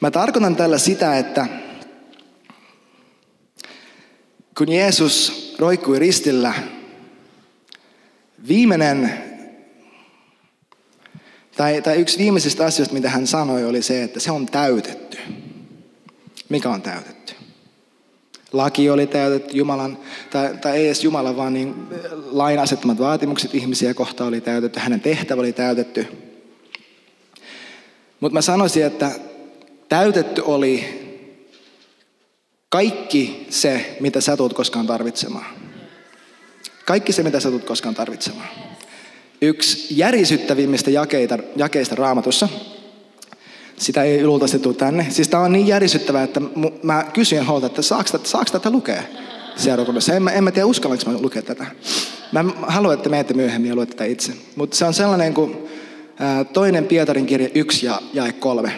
Mä 0.00 0.10
tarkoitan 0.10 0.56
tällä 0.56 0.78
sitä, 0.78 1.18
että 1.18 1.46
kun 4.58 4.72
Jeesus 4.72 5.54
roikkui 5.58 5.98
ristillä, 5.98 6.54
viimeinen, 8.48 9.12
tai, 11.56 11.82
tai 11.82 11.96
yksi 11.96 12.18
viimeisistä 12.18 12.64
asioista, 12.64 12.94
mitä 12.94 13.10
hän 13.10 13.26
sanoi, 13.26 13.64
oli 13.64 13.82
se, 13.82 14.02
että 14.02 14.20
se 14.20 14.32
on 14.32 14.46
täytetty. 14.46 15.18
Mikä 16.48 16.70
on 16.70 16.82
täytetty? 16.82 17.34
Laki 18.52 18.90
oli 18.90 19.06
täytetty, 19.06 19.56
Jumalan, 19.56 19.98
tai, 20.30 20.54
tai 20.60 20.76
ei 20.76 20.86
edes 20.86 21.04
Jumala, 21.04 21.36
vaan 21.36 21.52
niin 21.52 21.74
lain 22.30 22.58
asettamat 22.58 22.98
vaatimukset 22.98 23.54
ihmisiä 23.54 23.94
kohtaan 23.94 24.28
oli 24.28 24.40
täytetty, 24.40 24.80
hänen 24.80 25.00
tehtävä 25.00 25.40
oli 25.40 25.52
täytetty. 25.52 26.06
Mutta 28.20 28.34
mä 28.34 28.42
sanoisin, 28.42 28.86
että 28.86 29.10
Täytetty 29.90 30.42
oli 30.44 30.84
kaikki 32.68 33.46
se, 33.50 33.96
mitä 34.00 34.20
sä 34.20 34.36
tulet 34.36 34.52
koskaan 34.52 34.86
tarvitsemaan. 34.86 35.46
Kaikki 36.84 37.12
se, 37.12 37.22
mitä 37.22 37.40
sä 37.40 37.50
tulet 37.50 37.64
koskaan 37.64 37.94
tarvitsemaan. 37.94 38.48
Yksi 39.42 39.86
järisyttävimmistä 39.90 40.90
jakeita, 40.90 41.38
jakeista 41.56 41.94
raamatussa, 41.94 42.48
sitä 43.80 44.02
ei 44.02 44.26
luultavasti 44.26 44.74
tänne. 44.78 45.06
Siis 45.10 45.28
tämä 45.28 45.42
on 45.42 45.52
niin 45.52 45.66
järisyttävää, 45.66 46.22
että 46.22 46.40
mä 46.82 47.04
kysyin 47.12 47.46
holta, 47.46 47.66
että 47.66 47.82
saako, 47.82 48.18
saako 48.24 48.50
tätä 48.52 48.70
lukea 48.70 49.02
seurakunnassa. 49.56 50.14
En, 50.14 50.28
en 50.28 50.44
mä 50.44 50.50
tiedä, 50.50 50.66
uskallanko 50.66 51.10
mä 51.10 51.18
lukea 51.20 51.42
tätä. 51.42 51.66
Mä 52.32 52.44
haluan, 52.62 52.94
että 52.94 53.08
menette 53.08 53.34
myöhemmin 53.34 53.78
ja 53.78 53.86
tätä 53.86 54.04
itse. 54.04 54.32
Mutta 54.56 54.76
se 54.76 54.84
on 54.84 54.94
sellainen 54.94 55.34
kuin 55.34 55.56
toinen 56.52 56.84
Pietarin 56.84 57.26
kirja 57.26 57.48
1 57.54 57.86
ja 57.86 58.00
jae 58.12 58.32
3. 58.32 58.72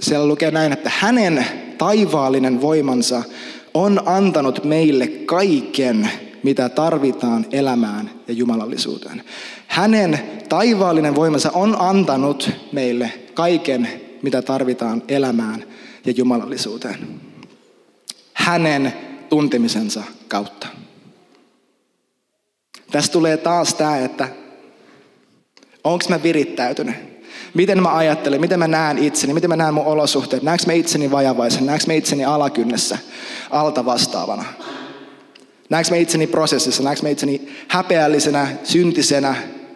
Siellä 0.00 0.26
lukee 0.26 0.50
näin, 0.50 0.72
että 0.72 0.90
hänen 0.98 1.46
taivaallinen 1.78 2.60
voimansa 2.60 3.22
on 3.74 4.02
antanut 4.06 4.64
meille 4.64 5.06
kaiken, 5.06 6.10
mitä 6.42 6.68
tarvitaan 6.68 7.46
elämään 7.52 8.10
ja 8.28 8.34
jumalallisuuteen. 8.34 9.22
Hänen 9.66 10.20
taivaallinen 10.48 11.14
voimansa 11.14 11.50
on 11.54 11.76
antanut 11.80 12.50
meille 12.72 13.12
kaiken, 13.34 13.88
mitä 14.22 14.42
tarvitaan 14.42 15.02
elämään 15.08 15.64
ja 16.06 16.12
jumalallisuuteen. 16.16 17.20
Hänen 18.32 18.92
tuntemisensa 19.28 20.02
kautta. 20.28 20.66
Tässä 22.90 23.12
tulee 23.12 23.36
taas 23.36 23.74
tämä, 23.74 23.98
että 23.98 24.28
onko 25.84 26.04
mä 26.08 26.22
virittäytynyt? 26.22 26.94
Miten 27.54 27.82
mä 27.82 27.96
ajattelen, 27.96 28.40
miten 28.40 28.58
mä 28.58 28.68
näen 28.68 28.98
itseni, 28.98 29.34
miten 29.34 29.50
mä 29.50 29.56
näen 29.56 29.74
mun 29.74 29.84
olosuhteet. 29.84 30.42
Näenkö 30.42 30.64
mä 30.66 30.72
itseni 30.72 31.10
vajavaisen, 31.10 31.66
näenkö 31.66 31.84
mä 31.86 31.92
itseni 31.92 32.24
alakynnessä, 32.24 32.98
alta 33.50 33.84
vastaavana. 33.84 34.44
Näenkö 35.70 35.90
mä 35.90 35.96
itseni 35.96 36.26
prosessissa, 36.26 36.82
näenkö 36.82 37.02
mä 37.02 37.08
itseni 37.08 37.48
häpeällisenä, 37.68 38.48
syntisenä, 38.64 39.34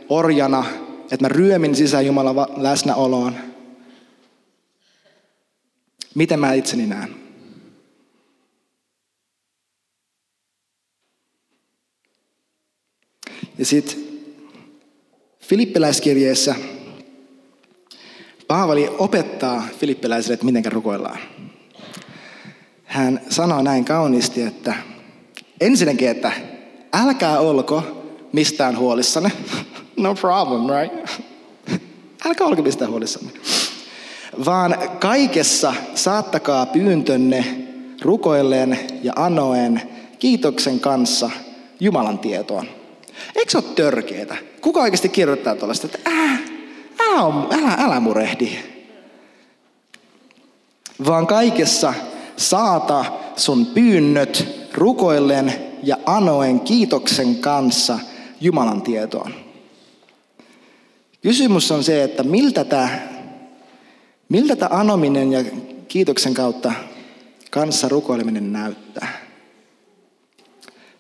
orjana, 0.08 0.64
että 1.02 1.24
mä 1.24 1.28
ryömin 1.28 1.74
sisään 1.74 2.06
Jumalan 2.06 2.46
läsnäoloon. 2.56 3.34
Miten 6.14 6.40
mä 6.40 6.52
itseni 6.52 6.87
näen? 6.87 7.14
Ja 13.59 13.64
sitten 13.64 13.97
Filippiläiskirjeessä 15.40 16.54
Paavali 18.49 18.90
opettaa 18.99 19.68
filippiläisille, 19.78 20.35
että 20.35 20.47
miten 20.47 20.73
rukoillaan. 20.73 21.18
Hän 22.85 23.21
sanoo 23.30 23.62
näin 23.62 23.85
kauniisti, 23.85 24.42
että 24.42 24.75
ensinnäkin, 25.61 26.09
että 26.09 26.33
älkää 26.92 27.38
olko 27.38 27.83
mistään 28.33 28.78
huolissanne. 28.78 29.33
No 29.97 30.14
problem, 30.14 30.76
right? 30.80 31.23
Älkää 32.26 32.47
olko 32.47 32.62
mistään 32.62 32.90
huolissanne. 32.90 33.30
Vaan 34.44 34.76
kaikessa 34.98 35.74
saattakaa 35.94 36.66
pyyntönne 36.66 37.44
rukoilleen 38.02 38.78
ja 39.02 39.12
anoen 39.16 39.82
kiitoksen 40.18 40.80
kanssa 40.80 41.30
Jumalan 41.80 42.18
tietoon. 42.18 42.66
Eikö 43.34 43.50
se 43.50 43.58
ole 43.58 43.64
törkeetä? 43.74 44.36
Kuka 44.60 44.80
oikeasti 44.80 45.08
kirjoittaa 45.08 45.54
tuollaista, 45.54 45.86
että 45.86 46.10
äh, 46.10 46.40
älä, 47.00 47.46
älä, 47.50 47.76
älä 47.78 48.00
murehdi. 48.00 48.58
Vaan 51.06 51.26
kaikessa 51.26 51.94
saata 52.36 53.04
sun 53.36 53.66
pyynnöt 53.66 54.48
rukoillen 54.74 55.54
ja 55.82 55.96
anoen 56.06 56.60
kiitoksen 56.60 57.36
kanssa 57.36 57.98
Jumalan 58.40 58.82
tietoon. 58.82 59.34
Kysymys 61.22 61.70
on 61.70 61.84
se, 61.84 62.02
että 62.02 62.22
miltä 62.22 62.64
tämä 62.64 63.13
miltä 64.28 64.57
tämä 64.57 64.81
anominen 64.81 65.33
ja 65.33 65.45
kiitoksen 65.88 66.35
kautta 66.35 66.73
kanssa 67.50 67.88
rukoileminen 67.88 68.52
näyttää. 68.52 69.25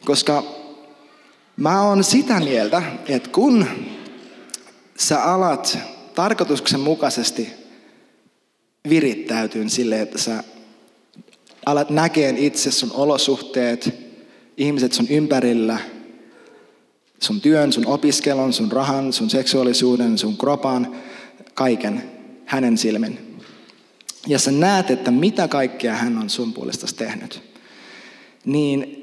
Koska 0.04 0.44
mä 1.56 1.82
oon 1.82 2.04
sitä 2.04 2.40
mieltä, 2.40 2.82
että 3.08 3.30
kun 3.30 3.66
sä 4.98 5.24
alat 5.24 5.78
tarkoituksenmukaisesti 6.14 7.52
virittäytyyn 8.88 9.70
sille, 9.70 10.00
että 10.00 10.18
sä 10.18 10.44
alat 11.66 11.90
näkeen 11.90 12.38
itse 12.38 12.70
sun 12.70 12.92
olosuhteet, 12.92 13.94
ihmiset 14.56 14.92
sun 14.92 15.08
ympärillä, 15.08 15.78
sun 17.20 17.40
työn, 17.40 17.72
sun 17.72 17.86
opiskelun, 17.86 18.52
sun 18.52 18.72
rahan, 18.72 19.12
sun 19.12 19.30
seksuaalisuuden, 19.30 20.18
sun 20.18 20.36
kropan, 20.36 20.96
kaiken 21.54 22.13
hänen 22.46 22.78
silmin. 22.78 23.38
Ja 24.26 24.38
sä 24.38 24.50
näet, 24.50 24.90
että 24.90 25.10
mitä 25.10 25.48
kaikkea 25.48 25.94
hän 25.94 26.18
on 26.18 26.30
sun 26.30 26.52
puolesta 26.52 26.86
tehnyt. 26.96 27.42
Niin 28.44 29.00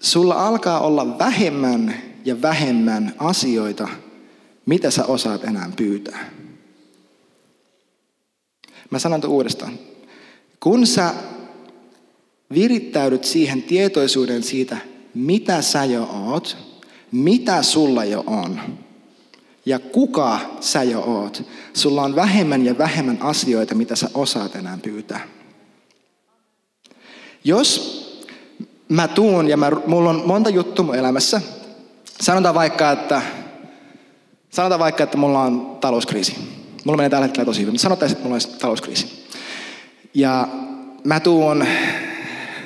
sulla 0.00 0.46
alkaa 0.46 0.80
olla 0.80 1.18
vähemmän 1.18 1.94
ja 2.24 2.42
vähemmän 2.42 3.14
asioita, 3.18 3.88
mitä 4.66 4.90
sä 4.90 5.04
osaat 5.04 5.44
enää 5.44 5.70
pyytää. 5.76 6.30
Mä 8.90 8.98
sanon 8.98 9.20
tuon 9.20 9.32
uudestaan. 9.32 9.78
Kun 10.60 10.86
sä 10.86 11.14
virittäydyt 12.54 13.24
siihen 13.24 13.62
tietoisuuden 13.62 14.42
siitä, 14.42 14.76
mitä 15.14 15.62
sä 15.62 15.84
jo 15.84 16.08
oot, 16.12 16.56
mitä 17.12 17.62
sulla 17.62 18.04
jo 18.04 18.24
on, 18.26 18.60
ja 19.66 19.78
kuka 19.78 20.38
sä 20.60 20.82
jo 20.82 21.00
oot, 21.00 21.42
sulla 21.74 22.02
on 22.02 22.16
vähemmän 22.16 22.64
ja 22.64 22.78
vähemmän 22.78 23.18
asioita, 23.20 23.74
mitä 23.74 23.96
sä 23.96 24.08
osaat 24.14 24.56
enää 24.56 24.78
pyytää. 24.82 25.20
Jos 27.44 28.02
mä 28.88 29.08
tuun 29.08 29.48
ja 29.48 29.56
mä, 29.56 29.70
mulla 29.86 30.10
on 30.10 30.22
monta 30.26 30.50
juttua 30.50 30.84
mun 30.84 30.94
elämässä, 30.94 31.40
sanotaan 32.20 32.54
vaikka, 32.54 32.90
että 32.90 33.22
sanotaan 34.50 34.78
vaikka, 34.78 35.04
että 35.04 35.16
mulla 35.16 35.42
on 35.42 35.78
talouskriisi. 35.80 36.36
Mulla 36.84 36.96
menee 36.96 37.10
tällä 37.10 37.26
hetkellä 37.26 37.44
tosi 37.44 37.60
hyvin, 37.60 37.72
mutta 37.72 37.82
sanotaan, 37.82 38.12
että 38.12 38.24
mulla 38.24 38.34
on 38.36 38.58
talouskriisi. 38.58 39.26
Ja 40.14 40.48
mä 41.04 41.20
tuun, 41.20 41.66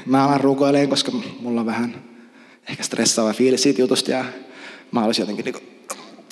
mä 0.07 0.25
alan 0.25 0.41
rukoilemaan, 0.41 0.89
koska 0.89 1.13
mulla 1.41 1.61
on 1.61 1.67
vähän 1.67 2.05
ehkä 2.69 2.83
stressaava 2.83 3.33
fiilis 3.33 3.63
siitä 3.63 3.81
jutusta 3.81 4.11
ja 4.11 4.25
mä 4.93 5.01
haluaisin 5.01 5.23
jotenkin 5.23 5.45
niinku 5.45 5.76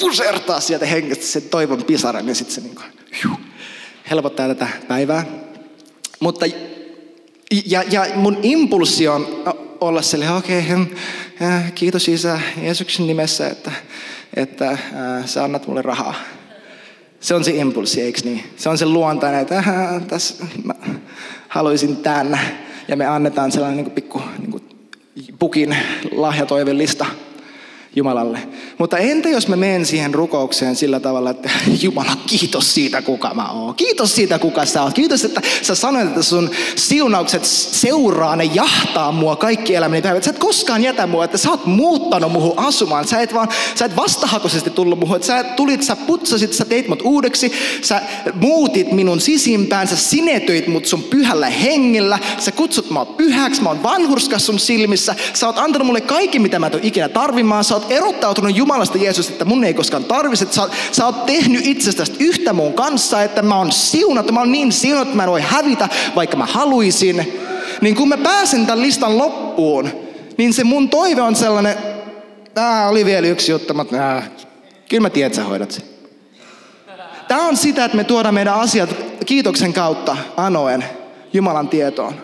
pusertaa 0.01 0.61
sieltä 0.61 0.87
hengestä 0.87 1.25
sen 1.25 1.43
toivon 1.43 1.85
pisaran 1.85 2.29
ja 2.29 2.35
sitten 2.35 2.55
se 2.55 2.61
niinku, 2.61 2.83
juh, 3.25 3.39
helpottaa 4.11 4.49
tätä 4.49 4.69
päivää. 4.89 5.27
Mutta 6.21 6.47
ja, 7.67 7.83
ja 7.91 8.07
mun 8.15 8.39
impulssi 8.43 9.09
on 9.09 9.45
olla 9.81 10.03
sille, 10.03 10.31
okei, 10.31 10.61
okay, 10.61 10.87
äh, 11.43 11.73
kiitos 11.73 12.09
Isä 12.09 12.41
Jeesuksen 12.63 13.07
nimessä, 13.07 13.49
että, 13.49 13.73
että 14.37 14.71
äh, 14.71 14.79
sä 15.27 15.45
annat 15.45 15.67
mulle 15.67 15.83
rahaa. 15.83 16.15
Se 17.21 17.35
on 17.35 17.45
se 17.45 17.51
impulssi, 17.51 18.03
eikö 18.03 18.21
niin? 18.25 18.45
Se 18.57 18.69
on 18.69 18.79
se 18.79 18.87
luontainen, 18.87 19.41
että 19.41 19.59
äh, 19.59 20.03
tässä 20.09 20.45
mä 20.65 20.75
haluaisin 21.49 21.97
tämän. 21.97 22.41
Ja 22.89 22.97
me 22.97 23.07
annetaan 23.07 23.53
sellainen 23.53 23.77
niin 23.77 23.85
kuin 23.85 23.95
pikku 23.95 24.23
niin 24.39 24.51
kuin 24.51 24.63
pukin 25.39 25.77
lahjatoivelista. 26.13 27.05
lista 27.05 27.34
Jumalalle. 27.97 28.39
Mutta 28.79 28.99
entä 28.99 29.29
jos 29.29 29.49
mä 29.49 29.57
menen 29.57 29.87
siihen 29.87 30.15
rukoukseen 30.15 30.77
sillä 30.77 31.01
tavalla, 31.01 31.31
että 31.31 31.51
Jumala, 31.83 32.17
kiitos 32.27 32.75
siitä, 32.75 33.03
kuka 33.03 33.35
mä 33.35 33.51
oon. 33.51 33.75
Kiitos 33.75 34.15
siitä, 34.15 34.39
kuka 34.39 34.67
sä 34.67 34.83
oot. 34.83 34.95
Kiitos, 34.95 35.25
että 35.25 35.41
sä 35.63 35.75
sanoit, 35.75 36.09
että 36.09 36.23
sun 36.23 36.51
siunaukset 36.77 37.45
seuraa, 37.45 38.37
ne 38.37 38.45
jahtaa 38.45 39.13
mua 39.13 39.37
kaikki 39.37 39.75
elämäni 39.75 40.03
päivät. 40.03 40.25
Sä 40.25 40.31
et 40.31 40.39
koskaan 40.39 40.83
jätä 40.83 41.07
mua, 41.07 41.25
että 41.25 41.39
sä 41.39 41.51
oot 41.51 41.67
muuttanut 41.67 42.33
muhun 42.33 42.55
asumaan. 42.57 43.09
Sä 43.09 43.21
et 43.21 43.35
vaan, 43.35 43.49
sä 43.75 43.85
et 43.85 43.97
vastahakoisesti 43.97 44.71
tullut 44.71 44.99
muhun. 44.99 45.23
Sä 45.23 45.45
tulit, 45.45 45.83
sä 45.83 45.97
putsasit, 45.97 46.53
sä 46.53 46.65
teit 46.65 46.89
mut 46.89 47.03
uudeksi. 47.03 47.53
Sä 47.83 48.03
muutit 48.35 48.93
minun 48.93 49.21
sisimpään, 49.21 49.89
sä 49.89 49.97
sinetöit 49.97 50.67
mut 50.67 50.87
sun 50.87 51.03
pyhällä 51.03 51.51
hengellä. 51.51 52.19
Sä 52.39 52.53
kutsut 52.53 52.91
mua 52.91 53.05
pyhäksi, 53.05 53.63
mä 53.63 53.69
oon 53.69 53.83
vanhurskas 53.83 54.47
sun 54.47 54.59
silmissä. 54.59 55.15
Sä 55.35 55.47
oot 55.47 55.59
antanut 55.59 55.87
mulle 55.87 56.01
kaikki, 56.01 56.39
mitä 56.39 56.59
mä 56.59 56.67
en 56.67 56.73
ikinä 56.83 57.09
tarvimaan. 57.09 57.65
Sä 57.65 57.75
oot 57.75 57.84
oot 57.85 57.93
erottautunut 57.93 58.57
Jumalasta 58.57 58.99
Jeesus, 58.99 59.29
että 59.29 59.45
mun 59.45 59.65
ei 59.65 59.75
koskaan 59.75 60.05
tarvitse. 60.05 60.47
Sä, 60.51 60.69
sä 60.93 61.07
oot 61.07 61.27
tehnyt 61.27 61.67
itsestäsi 61.67 62.13
yhtä 62.19 62.53
mun 62.53 62.73
kanssa, 62.73 63.23
että 63.23 63.43
mä 63.43 63.59
oon 63.59 63.73
siunattu. 63.73 64.33
Mä 64.33 64.41
oon 64.41 64.53
niin 64.53 64.73
siunattu, 64.73 65.09
että 65.09 65.17
mä 65.17 65.23
en 65.25 65.31
voi 65.31 65.41
hävitä, 65.41 65.89
vaikka 66.17 66.37
mä 66.37 66.47
haluaisin. 66.47 67.43
Niin 67.81 67.95
kun 67.95 68.09
mä 68.09 68.17
pääsen 68.17 68.67
tämän 68.67 68.83
listan 68.83 69.19
loppuun, 69.19 69.91
niin 70.37 70.53
se 70.53 70.65
mun 70.65 70.89
toive 70.89 71.23
on 71.23 71.37
sellainen, 71.37 71.77
Tää 72.55 72.89
oli 72.89 73.05
vielä 73.05 73.27
yksi 73.27 73.53
juttu, 73.53 73.75
mutta 73.75 74.17
äh, 74.17 74.31
kyllä 74.89 75.01
mä 75.01 75.11
tiedän, 75.11 75.27
että 75.27 75.37
sä 75.37 75.45
hoidat 75.45 75.71
sen. 75.71 75.85
Tämä 77.29 77.49
on 77.49 77.57
sitä, 77.57 77.85
että 77.85 77.97
me 77.97 78.05
tuodaan 78.05 78.35
meidän 78.35 78.55
asiat 78.55 78.91
kiitoksen 79.27 79.73
kautta 79.73 80.17
anoen 80.37 80.85
Jumalan 81.33 81.69
tietoon. 81.69 82.15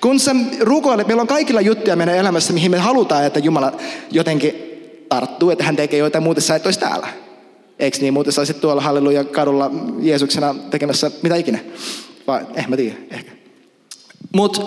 Kun 0.00 0.20
sä 0.20 0.36
rukoilet, 0.60 1.06
meillä 1.06 1.20
on 1.20 1.26
kaikilla 1.26 1.60
juttuja 1.60 1.96
meidän 1.96 2.16
elämässä, 2.16 2.52
mihin 2.52 2.70
me 2.70 2.78
halutaan, 2.78 3.24
että 3.24 3.38
Jumala 3.38 3.72
jotenkin 4.10 4.73
tarttuu, 5.14 5.50
että 5.50 5.64
hän 5.64 5.76
tekee 5.76 5.98
jotain, 5.98 6.24
muuten 6.24 6.42
sä 6.42 6.54
et 6.54 6.66
olisi 6.66 6.80
täällä. 6.80 7.08
Eikö 7.78 7.98
niin? 8.00 8.14
Muuten 8.14 8.32
sä 8.32 8.40
olisit 8.40 8.60
tuolla 8.60 8.82
halleluja 8.82 9.24
kadulla 9.24 9.70
Jeesuksena 10.00 10.54
tekemässä 10.70 11.10
mitä 11.22 11.36
ikinä. 11.36 11.58
Vai, 12.26 12.46
eh 12.54 12.68
mä 12.68 12.76
tiedän, 12.76 12.98
ehkä. 13.10 13.32
Mutta 14.32 14.60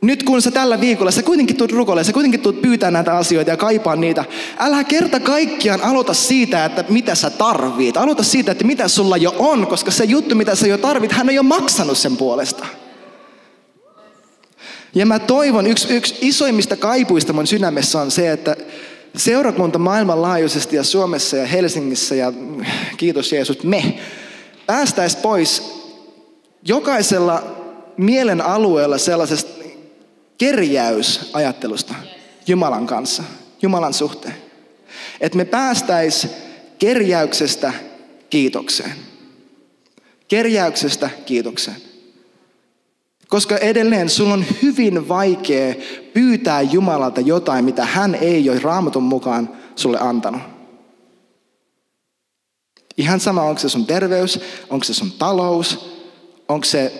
nyt 0.00 0.22
kun 0.22 0.42
sä 0.42 0.50
tällä 0.50 0.80
viikolla, 0.80 1.10
sä 1.10 1.22
kuitenkin 1.22 1.56
tulet 1.56 1.72
rukoille, 1.72 2.04
sä 2.04 2.12
kuitenkin 2.12 2.40
tulet 2.40 2.62
pyytää 2.62 2.90
näitä 2.90 3.16
asioita 3.16 3.50
ja 3.50 3.56
kaipaa 3.56 3.96
niitä. 3.96 4.24
Älä 4.58 4.84
kerta 4.84 5.20
kaikkiaan 5.20 5.82
aloita 5.82 6.14
siitä, 6.14 6.64
että 6.64 6.84
mitä 6.88 7.14
sä 7.14 7.30
tarvit. 7.30 7.96
Aloita 7.96 8.22
siitä, 8.22 8.52
että 8.52 8.64
mitä 8.64 8.88
sulla 8.88 9.16
jo 9.16 9.34
on, 9.38 9.66
koska 9.66 9.90
se 9.90 10.04
juttu, 10.04 10.34
mitä 10.34 10.54
sä 10.54 10.66
jo 10.66 10.78
tarvit, 10.78 11.12
hän 11.12 11.28
on 11.28 11.34
jo 11.34 11.42
maksanut 11.42 11.98
sen 11.98 12.16
puolesta. 12.16 12.66
Ja 14.94 15.06
mä 15.06 15.18
toivon, 15.18 15.66
yksi, 15.66 15.94
yksi 15.94 16.14
isoimmista 16.20 16.76
kaipuista 16.76 17.32
mun 17.32 17.46
sydämessä 17.46 18.00
on 18.00 18.10
se, 18.10 18.32
että 18.32 18.56
seurakunta 19.16 19.78
maailmanlaajuisesti 19.78 20.76
ja 20.76 20.84
Suomessa 20.84 21.36
ja 21.36 21.46
Helsingissä 21.46 22.14
ja 22.14 22.32
kiitos 22.96 23.32
Jeesus, 23.32 23.62
me 23.62 23.98
päästäisiin 24.66 25.22
pois 25.22 25.74
jokaisella 26.62 27.42
mielen 27.96 28.40
alueella 28.40 28.98
sellaisesta 28.98 29.64
kerjäysajattelusta 30.38 31.94
Jumalan 32.46 32.86
kanssa, 32.86 33.22
Jumalan 33.62 33.94
suhteen. 33.94 34.34
Että 35.20 35.38
me 35.38 35.44
päästäis 35.44 36.28
kerjäyksestä 36.78 37.72
kiitokseen. 38.30 38.92
Kerjäyksestä 40.28 41.10
kiitokseen. 41.26 41.76
Koska 43.28 43.58
edelleen 43.58 44.08
sun 44.08 44.32
on 44.32 44.44
hyvin 44.62 45.08
vaikea 45.08 45.74
pyytää 46.14 46.62
Jumalalta 46.62 47.20
jotain, 47.20 47.64
mitä 47.64 47.84
hän 47.84 48.14
ei 48.14 48.50
ole 48.50 48.58
raamatun 48.58 49.02
mukaan 49.02 49.48
sulle 49.76 49.98
antanut. 50.00 50.42
Ihan 52.96 53.20
sama, 53.20 53.42
onko 53.42 53.60
se 53.60 53.68
sun 53.68 53.86
terveys, 53.86 54.40
onko 54.70 54.84
se 54.84 54.94
sun 54.94 55.12
talous, 55.12 55.94
onko 56.48 56.64
se 56.64 56.92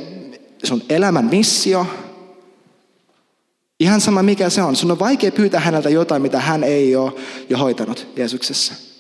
sun 0.65 0.83
elämän 0.89 1.25
missio. 1.25 1.87
Ihan 3.81 4.01
sama 4.01 4.23
mikä 4.23 4.51
se 4.51 4.63
on. 4.63 4.77
Sun 4.77 4.91
on 4.91 4.99
vaikea 4.99 5.33
pyytää 5.33 5.61
häneltä 5.61 5.91
jotain, 5.91 6.23
mitä 6.23 6.41
hän 6.41 6.65
ei 6.65 6.97
ole 6.97 7.13
jo 7.49 7.59
hoitanut 7.59 8.07
Jeesuksessa. 8.17 8.94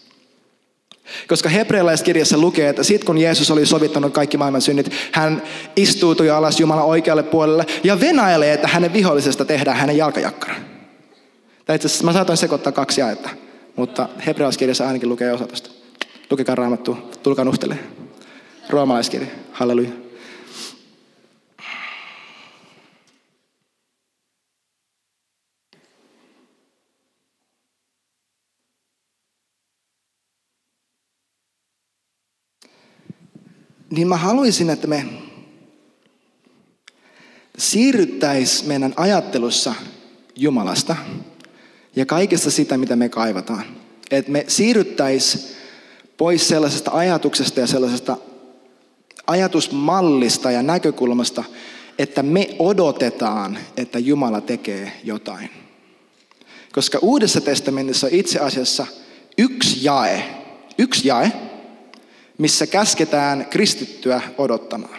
Koska 1.29 1.49
hebrealaiskirjassa 1.49 2.39
lukee, 2.39 2.69
että 2.69 2.83
sitten 2.83 3.07
kun 3.07 3.19
Jeesus 3.19 3.51
oli 3.51 3.67
sovittanut 3.67 4.13
kaikki 4.13 4.37
maailman 4.37 4.63
synnit, 4.63 4.93
hän 5.13 5.43
istuutui 5.77 6.31
alas 6.31 6.61
Jumalan 6.61 6.85
oikealle 6.85 7.23
puolelle 7.23 7.67
ja 7.85 8.01
venailee, 8.01 8.53
että 8.53 8.69
hänen 8.69 8.93
vihollisesta 8.93 9.45
tehdään 9.45 9.77
hänen 9.77 9.97
jalkajakkara. 9.97 10.55
Tai 11.67 11.77
itse 11.77 11.87
asiassa 11.87 12.05
mä 12.05 12.13
saatoin 12.13 12.37
sekoittaa 12.37 12.73
kaksi 12.73 13.01
jaetta, 13.01 13.31
mutta 13.77 14.09
hebrealaiskirjassa 14.27 14.87
ainakin 14.87 15.09
lukee 15.09 15.33
osa 15.33 15.47
tosta. 15.47 15.71
Lukekaa 16.31 16.55
raamattu, 16.55 16.99
tulkaa 17.23 17.45
nuhtele. 17.45 17.79
Roomalaiskirja, 18.71 19.29
halleluja. 19.53 20.04
Niin 33.95 34.09
mä 34.09 34.17
haluaisin, 34.17 34.71
että 34.71 34.87
me 34.87 35.07
siirryttäisiin 37.59 38.69
meidän 38.69 38.95
ajattelussa 38.97 39.75
Jumalasta 40.37 40.97
ja 41.97 42.07
kaikesta 42.07 42.51
sitä, 42.51 42.77
mitä 42.79 42.97
me 42.97 43.09
kaivataan. 43.09 43.65
Että 44.11 44.33
me 44.33 44.45
siirryttäisiin 44.49 45.45
pois 46.17 46.49
sellaisesta 46.49 46.91
ajatuksesta 46.95 47.61
ja 47.61 47.67
sellaisesta 47.67 48.17
ajatusmallista 49.27 50.51
ja 50.51 50.63
näkökulmasta, 50.63 51.45
että 51.99 52.23
me 52.23 52.57
odotetaan, 52.59 53.59
että 53.77 53.99
Jumala 53.99 54.41
tekee 54.41 54.93
jotain. 55.05 55.51
Koska 56.73 56.99
Uudessa 57.03 57.41
testamentissa 57.41 58.07
on 58.07 58.13
itse 58.13 58.39
asiassa 58.39 58.87
yksi 59.39 59.85
jae, 59.85 60.25
yksi 60.79 61.09
jae, 61.09 61.33
missä 62.39 62.67
käsketään 62.67 63.47
kristittyä 63.51 64.21
odottamaan. 64.39 64.99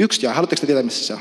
Yksi 0.00 0.26
jae. 0.26 0.34
Haluatteko 0.34 0.60
te 0.60 0.66
tietää, 0.66 0.82
missä 0.82 1.06
se 1.06 1.14
on? 1.14 1.20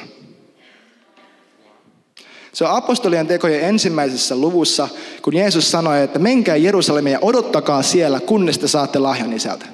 Se 2.53 2.63
on 2.63 2.71
apostolien 2.71 3.27
tekojen 3.27 3.61
ensimmäisessä 3.61 4.35
luvussa, 4.35 4.89
kun 5.21 5.35
Jeesus 5.35 5.71
sanoi, 5.71 6.03
että 6.03 6.19
menkää 6.19 6.55
Jerusalemia 6.55 7.11
ja 7.13 7.19
odottakaa 7.21 7.83
siellä, 7.83 8.19
kunnes 8.19 8.57
te 8.57 8.67
saatte 8.67 8.99
lahjan 8.99 9.33
isältä. 9.33 9.65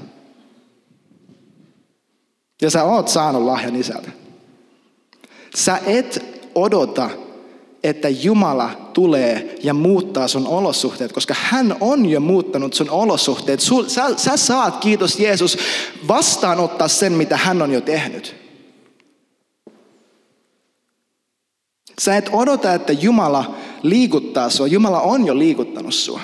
Ja 2.61 2.71
sä 2.71 2.83
oot 2.83 3.07
saanut 3.07 3.43
lahjan 3.43 3.75
isältä. 3.75 4.11
Sä 5.55 5.79
et 5.85 6.41
odota, 6.55 7.09
että 7.89 8.09
Jumala 8.09 8.69
tulee 8.93 9.55
ja 9.63 9.73
muuttaa 9.73 10.27
sun 10.27 10.47
olosuhteet, 10.47 11.11
koska 11.11 11.35
hän 11.41 11.75
on 11.79 12.05
jo 12.05 12.19
muuttanut 12.19 12.73
sun 12.73 12.89
olosuhteet. 12.89 13.59
Sä, 13.87 14.03
sä 14.17 14.37
saat, 14.37 14.77
kiitos 14.77 15.19
Jeesus, 15.19 15.57
vastaanottaa 16.07 16.87
sen, 16.87 17.13
mitä 17.13 17.37
hän 17.37 17.61
on 17.61 17.71
jo 17.71 17.81
tehnyt. 17.81 18.35
Sä 22.01 22.17
et 22.17 22.29
odota, 22.31 22.73
että 22.73 22.93
Jumala 22.93 23.55
liikuttaa 23.83 24.49
sua. 24.49 24.67
Jumala 24.67 25.01
on 25.01 25.27
jo 25.27 25.37
liikuttanut 25.37 25.93
sua. 25.93 26.21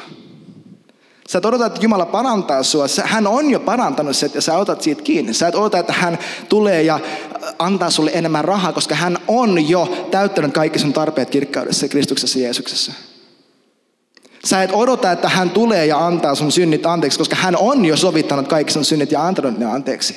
Sä 1.30 1.38
et 1.38 1.46
odota, 1.46 1.66
että 1.66 1.80
Jumala 1.82 2.06
parantaa 2.06 2.64
sua. 2.64 2.86
Hän 3.04 3.28
on 3.28 3.52
jo 3.52 3.60
parantanut 3.60 4.16
sen, 4.16 4.32
ja 4.34 4.42
sä 4.42 4.58
otat 4.58 4.82
siitä 4.82 5.02
kiinni. 5.02 5.34
Sä 5.34 5.48
et 5.48 5.56
odota, 5.56 5.80
että 5.80 5.94
hän 5.94 6.20
tulee 6.50 6.84
ja 6.84 7.00
antaa 7.60 7.90
sulle 7.90 8.12
enemmän 8.14 8.46
rahaa, 8.46 8.74
koska 8.74 8.96
hän 8.96 9.18
on 9.28 9.70
jo 9.70 10.08
täyttänyt 10.12 10.54
kaikki 10.54 10.80
sun 10.80 10.94
tarpeet 10.94 11.30
kirkkaudessa 11.30 11.88
Kristuksessa 11.88 12.40
Jeesuksessa. 12.40 12.92
Sä 14.46 14.64
et 14.64 14.72
odota, 14.74 15.12
että 15.12 15.30
hän 15.30 15.50
tulee 15.50 15.86
ja 15.86 16.06
antaa 16.06 16.36
sun 16.36 16.52
synnit 16.52 16.86
anteeksi, 16.86 17.20
koska 17.20 17.36
hän 17.36 17.56
on 17.58 17.86
jo 17.86 17.98
sovittanut 17.98 18.48
kaikki 18.48 18.74
sun 18.74 18.86
synnit 18.86 19.12
ja 19.12 19.28
antanut 19.28 19.58
ne 19.58 19.66
anteeksi. 19.66 20.16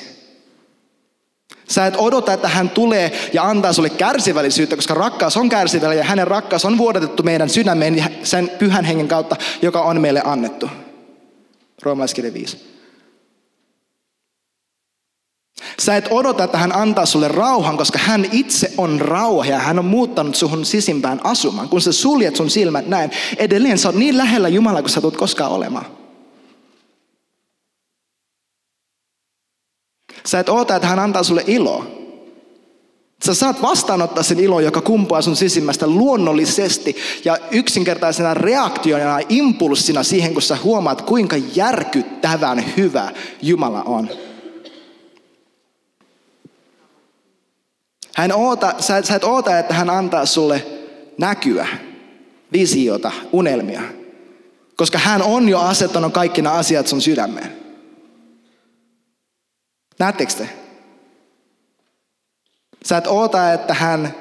Sä 1.69 1.85
et 1.85 1.95
odota, 1.97 2.33
että 2.33 2.47
hän 2.47 2.69
tulee 2.69 3.29
ja 3.33 3.43
antaa 3.43 3.73
sulle 3.73 3.89
kärsivällisyyttä, 3.89 4.75
koska 4.75 4.93
rakkaus 4.93 5.37
on 5.37 5.49
kärsivällinen 5.49 5.97
ja 5.97 6.09
hänen 6.09 6.27
rakkaus 6.27 6.65
on 6.65 6.77
vuodatettu 6.77 7.23
meidän 7.23 7.49
sydämeen 7.49 8.05
sen 8.23 8.51
pyhän 8.59 8.85
hengen 8.85 9.07
kautta, 9.07 9.35
joka 9.61 9.81
on 9.81 10.01
meille 10.01 10.21
annettu. 10.25 10.69
Roomalaiskirja 11.87 12.33
5. 12.33 12.57
Sä 15.79 15.95
et 15.95 16.07
odota, 16.09 16.43
että 16.43 16.57
hän 16.57 16.75
antaa 16.75 17.05
sulle 17.05 17.27
rauhan, 17.27 17.77
koska 17.77 17.99
hän 17.99 18.25
itse 18.31 18.73
on 18.77 19.01
rauha 19.01 19.45
ja 19.45 19.59
hän 19.59 19.79
on 19.79 19.85
muuttanut 19.85 20.35
suhun 20.35 20.65
sisimpään 20.65 21.21
asumaan. 21.23 21.69
Kun 21.69 21.81
sä 21.81 21.91
suljet 21.91 22.35
sun 22.35 22.49
silmät 22.49 22.87
näin, 22.87 23.11
edelleen 23.37 23.77
sä 23.77 23.87
oot 23.87 23.95
niin 23.95 24.17
lähellä 24.17 24.49
Jumalaa, 24.49 24.81
kun 24.81 24.89
sä 24.89 25.01
tulet 25.01 25.17
koskaan 25.17 25.51
olemaan. 25.51 25.85
Sä 30.25 30.39
et 30.39 30.49
oota, 30.49 30.75
että 30.75 30.87
hän 30.87 30.99
antaa 30.99 31.23
sulle 31.23 31.43
ilo. 31.47 31.96
Sä 33.27 33.33
saat 33.33 33.61
vastaanottaa 33.61 34.23
sen 34.23 34.39
ilo, 34.39 34.59
joka 34.59 34.81
kumpuaa 34.81 35.21
sun 35.21 35.35
sisimmästä 35.35 35.87
luonnollisesti 35.87 36.95
ja 37.25 37.37
yksinkertaisena 37.51 38.33
reaktiona 38.33 39.03
ja 39.03 39.25
impulssina 39.29 40.03
siihen, 40.03 40.33
kun 40.33 40.41
sä 40.41 40.57
huomaat, 40.63 41.01
kuinka 41.01 41.35
järkyttävän 41.55 42.63
hyvä 42.77 43.11
Jumala 43.41 43.83
on. 43.83 44.09
Hän 48.15 48.31
oota, 48.31 48.73
sä, 48.79 49.01
sä 49.01 49.15
et 49.15 49.23
oota, 49.23 49.59
että 49.59 49.73
hän 49.73 49.89
antaa 49.89 50.25
sulle 50.25 50.65
näkyä, 51.17 51.67
visiota, 52.53 53.11
unelmia. 53.31 53.81
Koska 54.75 54.97
hän 54.97 55.21
on 55.21 55.49
jo 55.49 55.59
asettanut 55.59 56.13
kaikki 56.13 56.41
nämä 56.41 56.55
asiat 56.55 56.87
sun 56.87 57.01
sydämeen. 57.01 57.51
Näettekö 59.99 60.33
te? 60.33 60.66
Sä 62.87 62.97
et 62.97 63.07
oota, 63.07 63.53
että 63.53 63.73
hän 63.73 64.15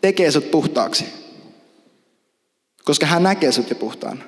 tekee 0.00 0.30
sut 0.30 0.50
puhtaaksi. 0.50 1.04
Koska 2.84 3.06
hän 3.06 3.22
näkee 3.22 3.52
sut 3.52 3.70
jo 3.70 3.76
puhtaan. 3.76 4.24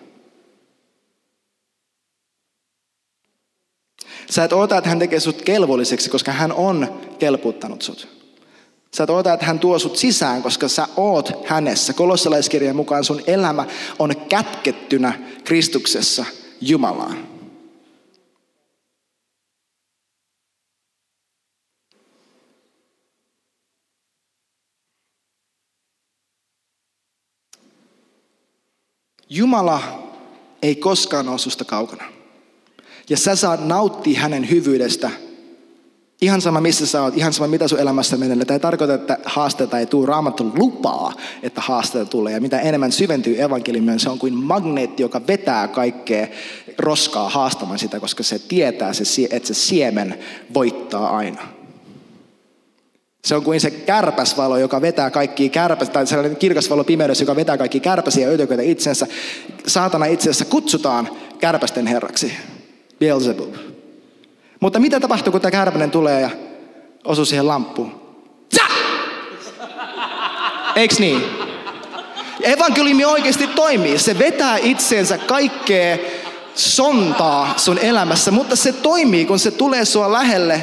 Sä 4.30 4.44
et 4.44 4.52
oota, 4.52 4.78
että 4.78 4.90
hän 4.90 4.98
tekee 4.98 5.20
sut 5.20 5.42
kelvolliseksi, 5.42 6.10
koska 6.10 6.32
hän 6.32 6.52
on 6.52 7.00
kelputtanut 7.18 7.82
sut. 7.82 8.08
Sä 8.96 9.04
et 9.04 9.10
oota, 9.10 9.32
että 9.32 9.46
hän 9.46 9.58
tuo 9.58 9.78
sut 9.78 9.96
sisään, 9.96 10.42
koska 10.42 10.68
sä 10.68 10.88
oot 10.96 11.32
hänessä. 11.46 11.92
Kolossalaiskirjan 11.92 12.76
mukaan 12.76 13.04
sun 13.04 13.22
elämä 13.26 13.66
on 13.98 14.16
kätkettynä 14.28 15.12
Kristuksessa 15.44 16.24
Jumalaan. 16.60 17.33
Jumala 29.28 29.82
ei 30.62 30.74
koskaan 30.74 31.28
ole 31.28 31.38
susta 31.38 31.64
kaukana. 31.64 32.04
Ja 33.08 33.16
sä 33.16 33.36
saat 33.36 33.66
nauttia 33.66 34.20
hänen 34.20 34.50
hyvyydestä 34.50 35.10
Ihan 36.24 36.40
sama 36.40 36.60
missä 36.60 36.86
sä 36.86 37.02
oot, 37.02 37.16
ihan 37.16 37.32
sama 37.32 37.48
mitä 37.48 37.68
sun 37.68 37.78
elämässä 37.78 38.16
menee. 38.16 38.44
Tämä 38.44 38.54
ei 38.56 38.60
tarkoita, 38.60 38.94
että 38.94 39.18
haasteita 39.24 39.78
ei 39.78 39.86
tule. 39.86 40.06
Raamattu 40.06 40.52
lupaa, 40.54 41.12
että 41.42 41.60
haasteita 41.60 42.10
tulee. 42.10 42.32
Ja 42.32 42.40
mitä 42.40 42.60
enemmän 42.60 42.92
syventyy 42.92 43.42
evankeliumia, 43.42 43.98
se 43.98 44.10
on 44.10 44.18
kuin 44.18 44.34
magneetti, 44.34 45.02
joka 45.02 45.26
vetää 45.26 45.68
kaikkea 45.68 46.26
roskaa 46.78 47.28
haastamaan 47.28 47.78
sitä, 47.78 48.00
koska 48.00 48.22
se 48.22 48.38
tietää, 48.38 48.92
että 49.30 49.46
se 49.48 49.54
siemen 49.54 50.18
voittaa 50.54 51.16
aina. 51.16 51.53
Se 53.24 53.34
on 53.34 53.42
kuin 53.42 53.60
se 53.60 53.70
kärpäsvalo, 53.70 54.56
joka 54.56 54.80
vetää 54.80 55.10
kaikki 55.10 55.48
kärpäs, 55.48 55.90
tai 55.90 56.06
sellainen 56.06 56.36
kirkas 56.36 56.70
valo 56.70 56.84
pimeydessä, 56.84 57.22
joka 57.22 57.36
vetää 57.36 57.58
kaikki 57.58 57.80
kärpäsiä 57.80 58.26
ja 58.26 58.34
ötököitä 58.34 58.62
itsensä. 58.62 59.06
Saatana 59.66 60.06
itse 60.06 60.30
asiassa 60.30 60.44
kutsutaan 60.44 61.08
kärpästen 61.38 61.86
herraksi. 61.86 62.32
Beelzebub. 62.98 63.54
Mutta 64.60 64.80
mitä 64.80 65.00
tapahtuu, 65.00 65.30
kun 65.32 65.40
tämä 65.40 65.50
kärpänen 65.50 65.90
tulee 65.90 66.20
ja 66.20 66.30
osuu 67.04 67.24
siihen 67.24 67.48
lamppuun? 67.48 68.00
Eiks 70.76 70.98
niin? 70.98 71.22
Evankeliumi 72.42 73.04
oikeasti 73.04 73.46
toimii. 73.46 73.98
Se 73.98 74.18
vetää 74.18 74.56
itseensä 74.56 75.18
kaikkea 75.18 75.98
sontaa 76.54 77.54
sun 77.56 77.78
elämässä, 77.78 78.30
mutta 78.30 78.56
se 78.56 78.72
toimii, 78.72 79.24
kun 79.24 79.38
se 79.38 79.50
tulee 79.50 79.84
sua 79.84 80.12
lähelle. 80.12 80.60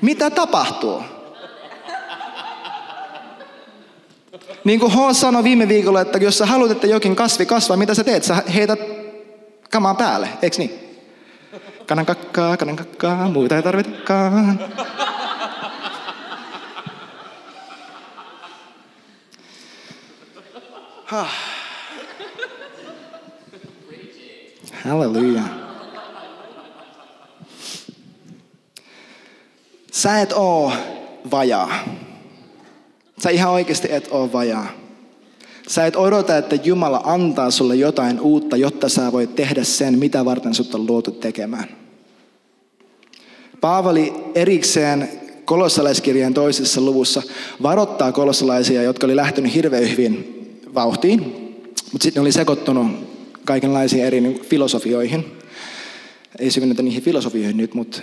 Mitä 0.00 0.30
tapahtuu? 0.30 1.02
Niin 4.64 4.80
kuin 4.80 4.92
H 4.92 4.96
sanoi 5.12 5.44
viime 5.44 5.68
viikolla, 5.68 6.00
että 6.00 6.18
jos 6.18 6.38
sä 6.38 6.46
haluat, 6.46 6.70
että 6.70 6.86
jokin 6.86 7.16
kasvi 7.16 7.46
kasvaa, 7.46 7.76
mitä 7.76 7.94
sä 7.94 8.04
teet? 8.04 8.24
Sä 8.24 8.42
heität 8.54 8.80
kamaan 9.70 9.96
päälle, 9.96 10.28
eikö 10.42 10.56
niin? 10.58 11.00
Kanan 11.86 12.06
kakkaa, 12.06 12.56
kanan 12.56 12.76
kakkaa, 12.76 13.28
muita 13.28 13.56
ei 13.56 13.62
tarvitakaan. 13.62 14.60
Halleluja. 24.84 25.42
Sä 29.92 30.20
et 30.20 30.32
oo 30.32 30.72
vajaa. 31.30 31.70
Sä 33.22 33.30
ihan 33.30 33.52
oikeasti 33.52 33.92
et 33.92 34.08
oo 34.10 34.32
vajaa. 34.32 34.66
Sä 35.68 35.86
et 35.86 35.96
odota, 35.96 36.36
että 36.36 36.56
Jumala 36.64 37.02
antaa 37.04 37.50
sulle 37.50 37.76
jotain 37.76 38.20
uutta, 38.20 38.56
jotta 38.56 38.88
sä 38.88 39.12
voit 39.12 39.34
tehdä 39.34 39.64
sen, 39.64 39.98
mitä 39.98 40.24
varten 40.24 40.54
sut 40.54 40.74
on 40.74 40.86
luotu 40.86 41.10
tekemään. 41.10 41.68
Paavali 43.60 44.12
erikseen 44.34 45.08
kolossalaiskirjan 45.44 46.34
toisessa 46.34 46.80
luvussa 46.80 47.22
varoittaa 47.62 48.12
kolossalaisia, 48.12 48.82
jotka 48.82 49.06
oli 49.06 49.16
lähtenyt 49.16 49.54
hirveän 49.54 49.90
hyvin 49.90 50.40
vauhtiin, 50.74 51.20
mutta 51.92 52.02
sitten 52.02 52.20
oli 52.20 52.32
sekoittunut 52.32 52.86
kaikenlaisiin 53.44 54.04
eri 54.04 54.40
filosofioihin. 54.48 55.24
Ei 56.38 56.50
syvennetä 56.50 56.82
niihin 56.82 57.02
filosofioihin 57.02 57.56
nyt, 57.56 57.74
mutta 57.74 58.02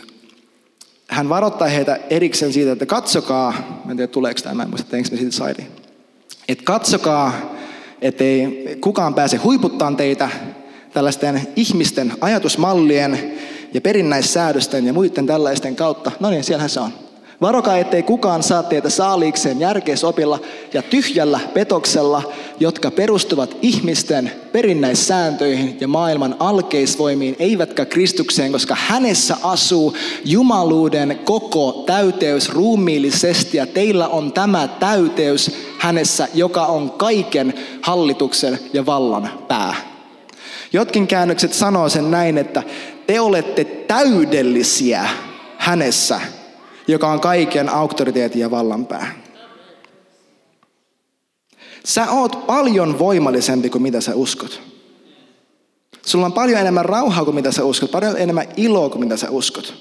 varoittaa 1.30 1.68
heitä 1.68 2.00
erikseen 2.10 2.54
siitä, 2.54 2.72
että 2.72 2.86
katsokaa, 2.86 3.52
mä 3.86 3.92
en 3.92 3.98
tiedä 3.98 4.12
tuleeko 4.12 4.40
tämä, 4.44 4.56
mä 4.56 4.64
en 4.64 4.70
muista, 4.70 4.98
me 4.98 5.04
siitä 5.18 5.32
saidi. 5.32 5.64
Että 6.48 6.64
katsokaa, 6.64 7.34
ettei 8.02 8.66
kukaan 8.82 9.14
pääse 9.14 9.38
huiputtaan 9.38 9.98
teitä 9.98 10.30
tällaisten 10.94 11.48
ihmisten 11.56 12.14
ajatusmallien 12.22 13.34
ja 13.74 13.82
perinnäissäädösten 13.82 14.86
ja 14.86 14.94
muiden 14.94 15.28
tällaisten 15.28 15.76
kautta. 15.76 16.12
No 16.20 16.30
niin, 16.30 16.44
siellähän 16.44 16.70
se 16.70 16.80
on. 16.80 17.07
Varokaa, 17.42 17.78
ettei 17.78 18.04
kukaan 18.04 18.44
saa 18.44 18.64
teitä 18.64 18.90
saaliikseen 18.90 19.60
järkeisopilla 19.60 20.40
ja 20.74 20.82
tyhjällä 20.82 21.40
petoksella, 21.54 22.34
jotka 22.60 22.92
perustuvat 22.92 23.58
ihmisten 23.62 24.32
perinnäissääntöihin 24.52 25.78
ja 25.82 25.88
maailman 25.88 26.36
alkeisvoimiin, 26.40 27.36
eivätkä 27.40 27.86
Kristukseen, 27.86 28.52
koska 28.52 28.78
hänessä 28.80 29.38
asuu 29.44 29.96
jumaluuden 30.26 31.20
koko 31.24 31.84
täyteys 31.86 32.50
ruumiillisesti 32.50 33.58
ja 33.58 33.66
teillä 33.66 34.08
on 34.08 34.34
tämä 34.34 34.68
täyteys 34.68 35.52
hänessä, 35.78 36.28
joka 36.34 36.66
on 36.66 36.92
kaiken 36.92 37.54
hallituksen 37.82 38.60
ja 38.74 38.86
vallan 38.86 39.30
pää. 39.48 39.76
Jotkin 40.74 41.08
käännökset 41.08 41.54
sanoo 41.54 41.90
sen 41.90 42.12
näin, 42.12 42.38
että 42.38 42.64
te 43.08 43.20
olette 43.20 43.64
täydellisiä 43.64 45.10
hänessä, 45.58 46.22
joka 46.88 47.12
on 47.12 47.20
kaiken 47.20 47.70
auktoriteetin 47.70 48.42
ja 48.42 48.52
vallanpää. 48.52 49.28
Sä 51.86 52.12
oot 52.12 52.48
paljon 52.48 53.00
voimallisempi 53.00 53.70
kuin 53.70 53.82
mitä 53.82 54.02
sä 54.02 54.16
uskot. 54.16 54.62
Sulla 56.06 56.26
on 56.26 56.34
paljon 56.34 56.60
enemmän 56.62 56.86
rauhaa 56.86 57.26
kuin 57.26 57.36
mitä 57.36 57.52
sä 57.52 57.64
uskot, 57.64 57.92
paljon 57.92 58.18
enemmän 58.18 58.48
iloa 58.58 58.90
kuin 58.90 59.00
mitä 59.00 59.18
sä 59.18 59.30
uskot. 59.30 59.74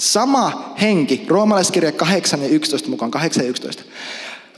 Sama 0.00 0.74
henki, 0.80 1.24
roomalaiskirja 1.28 1.92
8 1.92 2.42
ja 2.42 2.48
11 2.48 2.88
mukaan, 2.88 3.10
8 3.10 3.44
ja 3.44 3.50
11. 3.50 3.82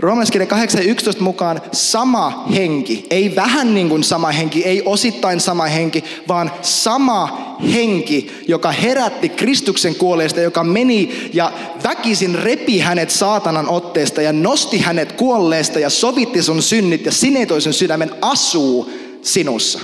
Roomalaiskirja 0.00 0.46
8 0.46 0.80
ja 0.82 0.90
11 0.90 1.22
mukaan 1.22 1.62
sama 1.72 2.44
henki, 2.54 3.06
ei 3.10 3.36
vähän 3.36 3.74
niin 3.74 3.88
kuin 3.88 4.04
sama 4.04 4.30
henki, 4.30 4.64
ei 4.64 4.82
osittain 4.84 5.40
sama 5.40 5.64
henki, 5.64 6.04
vaan 6.28 6.50
sama 6.62 7.56
henki, 7.72 8.44
joka 8.48 8.70
herätti 8.72 9.28
Kristuksen 9.28 9.94
kuolleista, 9.94 10.40
joka 10.40 10.64
meni 10.64 11.30
ja 11.32 11.52
väkisin 11.84 12.34
repi 12.34 12.78
hänet 12.78 13.10
saatanan 13.10 13.68
otteesta 13.68 14.22
ja 14.22 14.32
nosti 14.32 14.78
hänet 14.78 15.12
kuolleesta 15.12 15.78
ja 15.78 15.90
sovitti 15.90 16.42
sun 16.42 16.62
synnit 16.62 17.06
ja 17.06 17.12
sinetoi 17.12 17.60
sun 17.60 17.72
sydämen, 17.72 18.10
asuu 18.22 18.90
sinussa. 19.22 19.80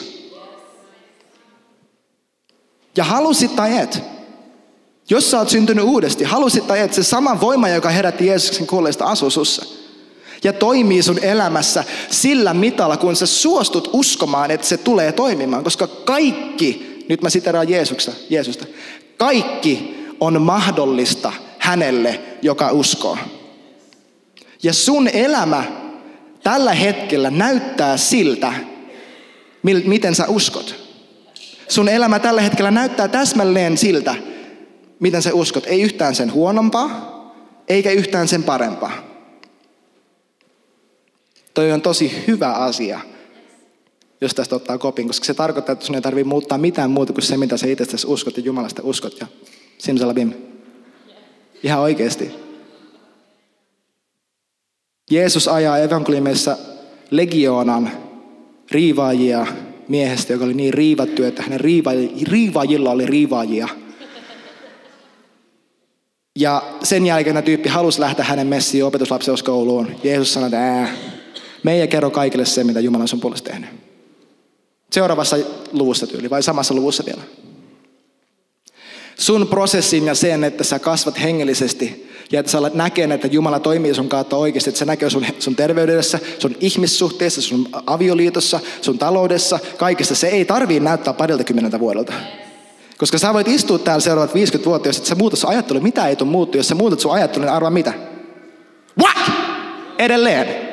Ja 2.96 3.04
halusit 3.04 3.56
tai 3.56 3.78
et, 3.78 4.02
jos 5.10 5.30
sä 5.30 5.38
oot 5.38 5.48
syntynyt 5.48 5.84
uudesti, 5.84 6.24
halusit 6.24 6.66
tai 6.66 6.80
et, 6.80 6.94
se 6.94 7.02
sama 7.02 7.40
voima, 7.40 7.68
joka 7.68 7.90
herätti 7.90 8.26
Jeesuksen 8.26 8.66
kuolleista, 8.66 9.04
asuu 9.04 9.30
sussa 9.30 9.85
ja 10.44 10.52
toimii 10.52 11.02
sun 11.02 11.24
elämässä 11.24 11.84
sillä 12.10 12.54
mitalla, 12.54 12.96
kun 12.96 13.16
sä 13.16 13.26
suostut 13.26 13.90
uskomaan, 13.92 14.50
että 14.50 14.66
se 14.66 14.76
tulee 14.76 15.12
toimimaan. 15.12 15.64
Koska 15.64 15.86
kaikki, 15.86 17.04
nyt 17.08 17.22
mä 17.22 17.30
siteraan 17.30 17.68
Jeesusta, 17.68 18.12
Jeesusta, 18.30 18.66
kaikki 19.16 19.96
on 20.20 20.42
mahdollista 20.42 21.32
hänelle, 21.58 22.20
joka 22.42 22.72
uskoo. 22.72 23.18
Ja 24.62 24.72
sun 24.72 25.08
elämä 25.08 25.64
tällä 26.42 26.74
hetkellä 26.74 27.30
näyttää 27.30 27.96
siltä, 27.96 28.52
miten 29.62 30.14
sä 30.14 30.26
uskot. 30.28 30.86
Sun 31.68 31.88
elämä 31.88 32.18
tällä 32.18 32.40
hetkellä 32.40 32.70
näyttää 32.70 33.08
täsmälleen 33.08 33.76
siltä, 33.76 34.14
miten 35.00 35.22
sä 35.22 35.34
uskot. 35.34 35.66
Ei 35.66 35.82
yhtään 35.82 36.14
sen 36.14 36.32
huonompaa, 36.32 37.16
eikä 37.68 37.90
yhtään 37.90 38.28
sen 38.28 38.42
parempaa. 38.42 39.05
Toi 41.56 41.72
on 41.72 41.82
tosi 41.82 42.24
hyvä 42.26 42.52
asia, 42.52 43.00
jos 44.20 44.34
tästä 44.34 44.56
ottaa 44.56 44.78
kopin, 44.78 45.06
koska 45.06 45.26
se 45.26 45.34
tarkoittaa, 45.34 45.72
että 45.72 45.86
sun 45.86 45.94
ei 45.94 46.00
tarvitse 46.00 46.28
muuttaa 46.28 46.58
mitään 46.58 46.90
muuta 46.90 47.12
kuin 47.12 47.22
se, 47.22 47.36
mitä 47.36 47.56
sä 47.56 47.66
itsestäsi 47.66 48.06
uskot 48.06 48.36
ja 48.36 48.42
Jumalasta 48.42 48.82
uskot. 48.84 49.20
Ja 49.20 49.26
simsalabim. 49.78 50.32
Ihan 51.62 51.80
oikeasti. 51.80 52.30
Jeesus 55.10 55.48
ajaa 55.48 55.78
evankeliumissa 55.78 56.56
legioonan 57.10 57.90
riivaajia 58.70 59.46
miehestä, 59.88 60.32
joka 60.32 60.44
oli 60.44 60.54
niin 60.54 60.74
riivattu, 60.74 61.24
että 61.24 61.42
hänen 61.42 61.60
riivaajilla 62.30 62.90
oli 62.90 63.06
riivaajia. 63.06 63.68
Ja 66.38 66.62
sen 66.82 67.06
jälkeen 67.06 67.42
tyyppi 67.42 67.68
halusi 67.68 68.00
lähteä 68.00 68.24
hänen 68.24 68.46
messiin 68.46 68.84
opetuslapseuskouluun. 68.84 69.90
Jeesus 70.04 70.34
sanoi, 70.34 70.46
että 70.46 70.60
ää, 70.60 71.15
me 71.66 71.80
ei 71.80 71.88
kerro 71.88 72.10
kaikille 72.10 72.44
se, 72.44 72.64
mitä 72.64 72.80
Jumala 72.80 73.02
on 73.02 73.08
sun 73.08 73.20
puolesta 73.20 73.50
tehnyt. 73.50 73.70
Seuraavassa 74.92 75.36
luvussa 75.72 76.06
tyyli, 76.06 76.30
vai 76.30 76.42
samassa 76.42 76.74
luvussa 76.74 77.04
vielä. 77.06 77.22
Sun 79.18 79.46
prosessin 79.48 80.06
ja 80.06 80.14
sen, 80.14 80.44
että 80.44 80.64
sä 80.64 80.78
kasvat 80.78 81.22
hengellisesti 81.22 82.10
ja 82.32 82.40
että 82.40 82.52
sä 82.52 82.58
alat 82.58 82.74
näkemään, 82.74 83.12
että 83.12 83.26
Jumala 83.26 83.60
toimii 83.60 83.94
sun 83.94 84.08
kautta 84.08 84.36
oikeasti, 84.36 84.70
että 84.70 84.78
se 84.78 84.84
näkee 84.84 85.10
sun, 85.10 85.26
sun 85.38 85.56
terveydessä, 85.56 86.18
sun 86.38 86.56
ihmissuhteessa, 86.60 87.42
sun 87.42 87.68
avioliitossa, 87.86 88.60
sun 88.80 88.98
taloudessa, 88.98 89.58
kaikessa. 89.76 90.14
Se 90.14 90.26
ei 90.26 90.44
tarvii 90.44 90.80
näyttää 90.80 91.14
parilta 91.14 91.44
kymmeneltä 91.44 91.80
vuodelta. 91.80 92.12
Koska 92.98 93.18
sä 93.18 93.34
voit 93.34 93.48
istua 93.48 93.78
täällä 93.78 94.00
seuraavat 94.00 94.34
50 94.34 94.68
vuotta, 94.68 94.88
jos 94.88 94.98
et 94.98 95.06
sä 95.06 95.14
muuta 95.14 95.36
sun 95.36 95.50
ajattelu. 95.50 95.80
Mitä 95.80 96.08
ei 96.08 96.16
tule 96.16 96.30
muuttua, 96.30 96.58
jos 96.58 96.68
sä 96.68 96.74
muutat 96.74 97.00
sun 97.00 97.12
ajattelun, 97.12 97.46
niin 97.46 97.54
arvaa 97.54 97.70
mitä? 97.70 97.92
What? 98.98 99.36
Edelleen. 99.98 100.65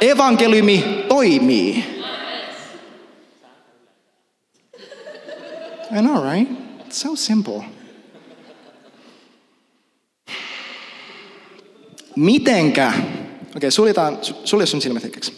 Evankeliumi 0.00 1.04
toimii. 1.08 1.84
I 5.90 6.00
know, 6.00 6.22
right? 6.22 6.48
It's 6.86 7.00
so 7.00 7.16
simple. 7.16 7.64
Mitenkä, 12.16 12.88
okei, 12.88 13.56
okay, 13.56 13.70
suljetaan, 13.70 14.18
sulje 14.44 14.66
sun 14.66 14.82
silmät 14.82 15.02
hetkeksi. 15.02 15.32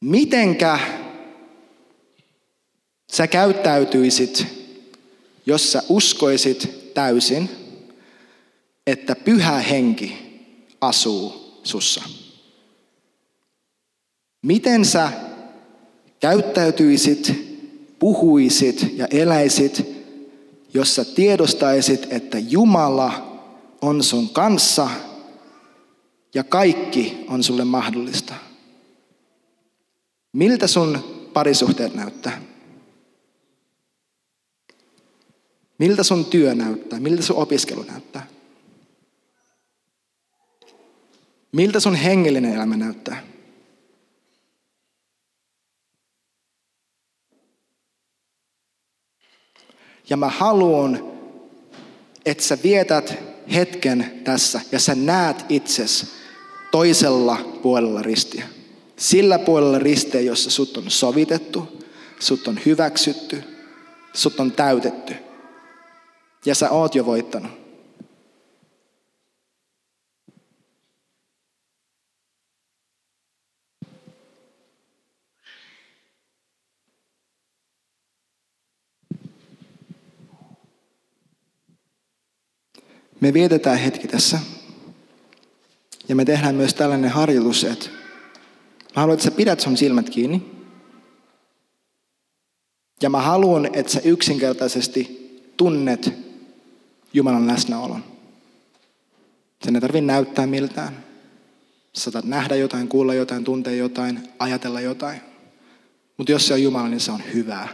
Mitenkä 0.00 0.78
sä 3.12 3.26
käyttäytyisit, 3.26 4.46
jos 5.46 5.72
sä 5.72 5.82
uskoisit 5.88 6.94
täysin, 6.94 7.50
että 8.86 9.16
pyhä 9.16 9.58
henki 9.58 10.29
asuu 10.80 11.60
sussa. 11.62 12.02
Miten 14.42 14.84
sä 14.84 15.12
käyttäytyisit, 16.20 17.32
puhuisit 17.98 18.92
ja 18.96 19.06
eläisit, 19.10 19.86
jos 20.74 20.94
sä 20.94 21.04
tiedostaisit, 21.04 22.06
että 22.10 22.38
Jumala 22.38 23.40
on 23.80 24.02
sun 24.02 24.28
kanssa 24.28 24.90
ja 26.34 26.44
kaikki 26.44 27.24
on 27.28 27.42
sulle 27.42 27.64
mahdollista? 27.64 28.34
Miltä 30.32 30.66
sun 30.66 30.98
parisuhteet 31.32 31.94
näyttää? 31.94 32.42
Miltä 35.78 36.02
sun 36.02 36.24
työ 36.24 36.54
näyttää? 36.54 37.00
Miltä 37.00 37.22
sun 37.22 37.36
opiskelu 37.36 37.82
näyttää? 37.82 38.26
Miltä 41.52 41.80
sun 41.80 41.94
hengellinen 41.94 42.54
elämä 42.54 42.76
näyttää? 42.76 43.22
Ja 50.10 50.16
mä 50.16 50.28
haluan, 50.28 51.12
että 52.26 52.42
sä 52.42 52.58
vietät 52.62 53.14
hetken 53.54 54.20
tässä 54.24 54.60
ja 54.72 54.80
sä 54.80 54.94
näet 54.94 55.44
itses 55.48 56.06
toisella 56.70 57.36
puolella 57.62 58.02
ristiä. 58.02 58.44
Sillä 58.96 59.38
puolella 59.38 59.78
ristiä, 59.78 60.20
jossa 60.20 60.50
sut 60.50 60.76
on 60.76 60.90
sovitettu, 60.90 61.84
sut 62.18 62.48
on 62.48 62.60
hyväksytty, 62.66 63.42
sut 64.12 64.40
on 64.40 64.52
täytetty. 64.52 65.14
Ja 66.44 66.54
sä 66.54 66.70
oot 66.70 66.94
jo 66.94 67.06
voittanut. 67.06 67.59
Me 83.20 83.32
vietetään 83.32 83.78
hetki 83.78 84.08
tässä. 84.08 84.40
Ja 86.08 86.16
me 86.16 86.24
tehdään 86.24 86.54
myös 86.54 86.74
tällainen 86.74 87.10
harjoitus, 87.10 87.64
että 87.64 87.86
mä 88.96 89.00
haluan, 89.00 89.14
että 89.14 89.24
sä 89.24 89.30
pidät 89.30 89.60
sun 89.60 89.76
silmät 89.76 90.10
kiinni. 90.10 90.50
Ja 93.02 93.10
mä 93.10 93.20
haluan, 93.20 93.68
että 93.72 93.92
sä 93.92 94.00
yksinkertaisesti 94.04 95.20
tunnet 95.56 96.12
Jumalan 97.12 97.46
läsnäolon. 97.46 98.04
Sen 99.64 99.74
ei 99.76 99.80
tarvitse 99.80 100.06
näyttää 100.06 100.46
miltään. 100.46 101.04
Sä 101.92 102.10
nähdä 102.24 102.54
jotain, 102.54 102.88
kuulla 102.88 103.14
jotain, 103.14 103.44
tuntea 103.44 103.74
jotain, 103.74 104.28
ajatella 104.38 104.80
jotain. 104.80 105.20
Mutta 106.16 106.32
jos 106.32 106.46
se 106.46 106.54
on 106.54 106.62
Jumala, 106.62 106.88
niin 106.88 107.00
se 107.00 107.12
on 107.12 107.22
hyvää. 107.34 107.68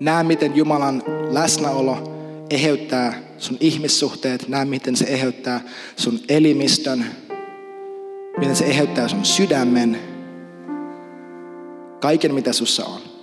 Näe, 0.00 0.24
miten 0.24 0.56
Jumalan 0.56 1.02
läsnäolo 1.30 1.96
eheyttää 2.50 3.22
sun 3.38 3.56
ihmissuhteet. 3.60 4.48
Näe, 4.48 4.64
miten 4.64 4.96
se 4.96 5.04
eheyttää 5.04 5.60
sun 5.96 6.20
elimistön. 6.28 7.04
Miten 8.38 8.56
se 8.56 8.64
eheyttää 8.64 9.08
sun 9.08 9.24
sydämen. 9.24 9.98
Kaiken, 12.00 12.34
mitä 12.34 12.52
sussa 12.52 12.84
on. 12.84 13.17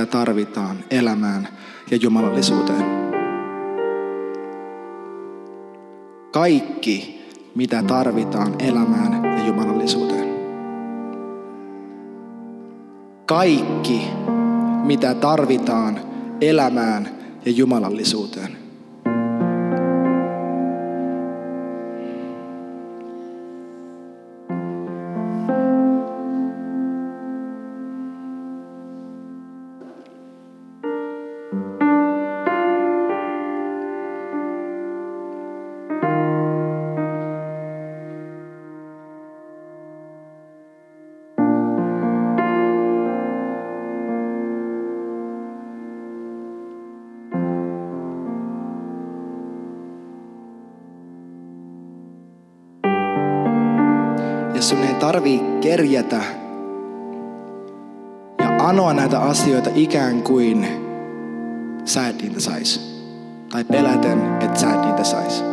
Mitä 0.00 0.12
tarvitaan 0.12 0.76
elämään 0.90 1.48
ja 1.90 1.96
jumalallisuuteen. 1.96 2.84
Kaikki, 6.32 7.24
mitä 7.54 7.82
tarvitaan 7.82 8.54
elämään 8.58 9.24
ja 9.24 9.46
jumalallisuuteen. 9.46 10.28
Kaikki, 13.26 14.02
mitä 14.84 15.14
tarvitaan 15.14 16.00
elämään 16.40 17.08
ja 17.44 17.52
jumalallisuuteen. 17.52 18.59
Asioita 59.30 59.70
ikään 59.74 60.22
kuin 60.22 60.66
sä 61.84 62.08
et 62.08 62.22
niitä 62.22 62.40
sais. 62.40 62.80
Tai 63.52 63.64
peläten, 63.64 64.18
että 64.40 64.60
sä 64.60 64.74
et 64.74 64.82
niitä 64.82 65.04
sais. 65.04 65.44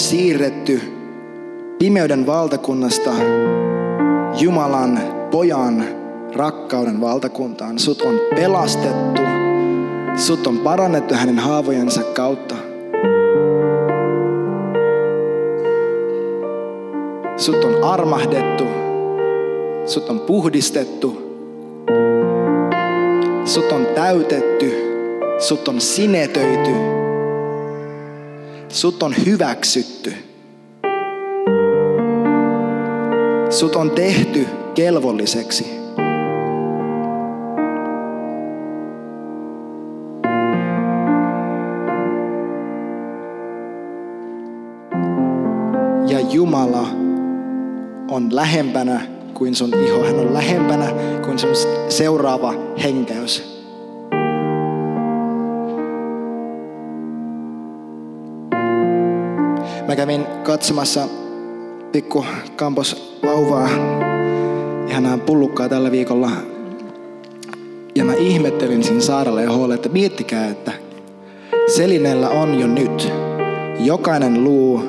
Siirretty 0.00 0.80
pimeyden 1.78 2.26
valtakunnasta 2.26 3.10
Jumalan 4.40 5.00
pojan 5.30 5.84
rakkauden 6.36 7.00
valtakuntaan. 7.00 7.78
Sut 7.78 8.02
on 8.02 8.20
pelastettu. 8.34 9.22
Sut 10.16 10.46
on 10.46 10.58
parannettu 10.58 11.14
hänen 11.14 11.38
haavojensa 11.38 12.02
kautta. 12.02 12.54
Sut 17.36 17.64
on 17.64 17.84
armahdettu. 17.84 18.64
Sut 19.86 20.10
on 20.10 20.20
puhdistettu. 20.20 21.22
Sut 23.44 23.72
on 23.72 23.86
täytetty. 23.94 24.72
Sut 25.38 25.68
on 25.68 25.80
sinetöity. 25.80 26.99
Sut 28.70 29.02
on 29.02 29.14
hyväksytty. 29.26 30.14
Sut 33.50 33.76
on 33.76 33.90
tehty 33.90 34.46
kelvolliseksi. 34.74 35.66
Ja 46.06 46.20
Jumala 46.30 46.88
on 48.10 48.36
lähempänä 48.36 49.00
kuin 49.34 49.54
sun 49.54 49.74
iho. 49.74 50.04
Hän 50.04 50.18
on 50.18 50.34
lähempänä 50.34 50.86
kuin 51.24 51.38
sun 51.38 51.50
seuraava 51.88 52.54
henkeys. 52.82 53.49
Mä 59.90 59.96
kävin 59.96 60.26
katsomassa 60.42 61.08
pikku 61.92 62.24
kampos 62.56 63.18
vauvaa, 63.22 63.68
ihanaa 64.88 65.18
pullukkaa 65.18 65.68
tällä 65.68 65.90
viikolla. 65.90 66.30
Ja 67.94 68.04
mä 68.04 68.14
ihmettelin 68.14 68.84
siinä 68.84 69.00
saarella 69.00 69.42
ja 69.42 69.52
huolella, 69.52 69.74
että 69.74 69.88
miettikää, 69.88 70.50
että 70.50 70.72
Selinellä 71.76 72.28
on 72.28 72.60
jo 72.60 72.66
nyt 72.66 73.12
jokainen 73.78 74.44
luu, 74.44 74.82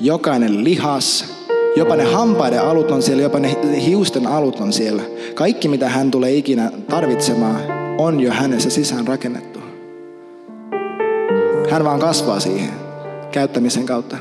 jokainen 0.00 0.64
lihas, 0.64 1.24
jopa 1.76 1.96
ne 1.96 2.04
hampaiden 2.04 2.62
alut 2.62 2.90
on 2.90 3.02
siellä, 3.02 3.22
jopa 3.22 3.38
ne 3.38 3.56
hiusten 3.86 4.26
alut 4.26 4.60
on 4.60 4.72
siellä. 4.72 5.02
Kaikki 5.34 5.68
mitä 5.68 5.88
hän 5.88 6.10
tulee 6.10 6.32
ikinä 6.32 6.72
tarvitsemaan 6.88 7.60
on 7.98 8.20
jo 8.20 8.30
hänessä 8.30 8.70
sisään 8.70 9.06
rakennettu. 9.06 9.60
Hän 11.70 11.84
vaan 11.84 12.00
kasvaa 12.00 12.40
siihen 12.40 12.81
käyttämisen 13.32 13.86
kautta. 13.86 14.16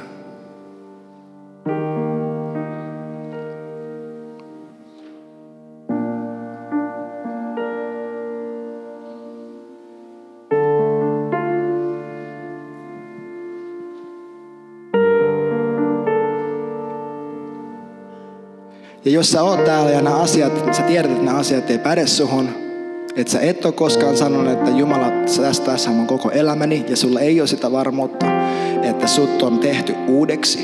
Ja 19.06 19.12
jos 19.12 19.32
sä 19.32 19.44
oot 19.44 19.66
täällä 19.66 19.92
ja 19.92 20.02
nämä 20.02 20.16
asiat, 20.16 20.76
sä 20.76 20.82
tiedät, 20.82 21.12
että 21.12 21.24
nämä 21.24 21.38
asiat 21.38 21.70
ei 21.70 21.78
päde 21.78 22.08
suhun, 22.08 22.61
että 23.16 23.34
sä 23.34 23.40
et 23.40 23.66
ole 23.66 23.74
koskaan 23.74 24.18
sanonut, 24.18 24.54
että 24.54 24.72
Jumala, 24.72 25.12
tästä 25.42 25.66
tässä 25.66 25.90
on 25.90 26.08
koko 26.08 26.32
elämäni 26.32 26.86
ja 26.88 26.98
sulla 26.98 27.20
ei 27.20 27.42
ole 27.42 27.48
sitä 27.48 27.72
varmuutta, 27.72 28.26
että 28.84 29.08
sut 29.08 29.42
on 29.42 29.60
tehty 29.60 29.96
uudeksi. 30.08 30.60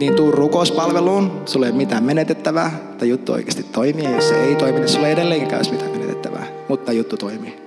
Niin 0.00 0.14
tuu 0.14 0.30
rukouspalveluun, 0.30 1.42
sulla 1.46 1.66
ei 1.66 1.70
ole 1.70 1.78
mitään 1.78 2.04
menetettävää, 2.04 2.70
tai 2.98 3.08
juttu 3.08 3.32
oikeasti 3.32 3.62
toimii, 3.62 4.04
ja 4.04 4.10
jos 4.10 4.28
se 4.28 4.44
ei 4.44 4.54
toimi, 4.54 4.78
niin 4.78 4.88
sulla 4.88 5.06
ei 5.06 5.12
edelleenkään 5.12 5.58
olisi 5.58 5.72
mitään 5.72 5.90
menetettävää, 5.90 6.46
mutta 6.68 6.92
juttu 6.92 7.16
toimii. 7.16 7.58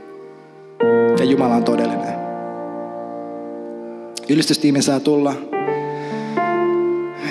ja 1.20 1.26
Jumala 1.26 1.56
on 1.56 1.64
todellinen. 1.64 2.14
Ylistystiimi 4.30 4.82
saa 4.82 5.00
tulla. 5.00 5.34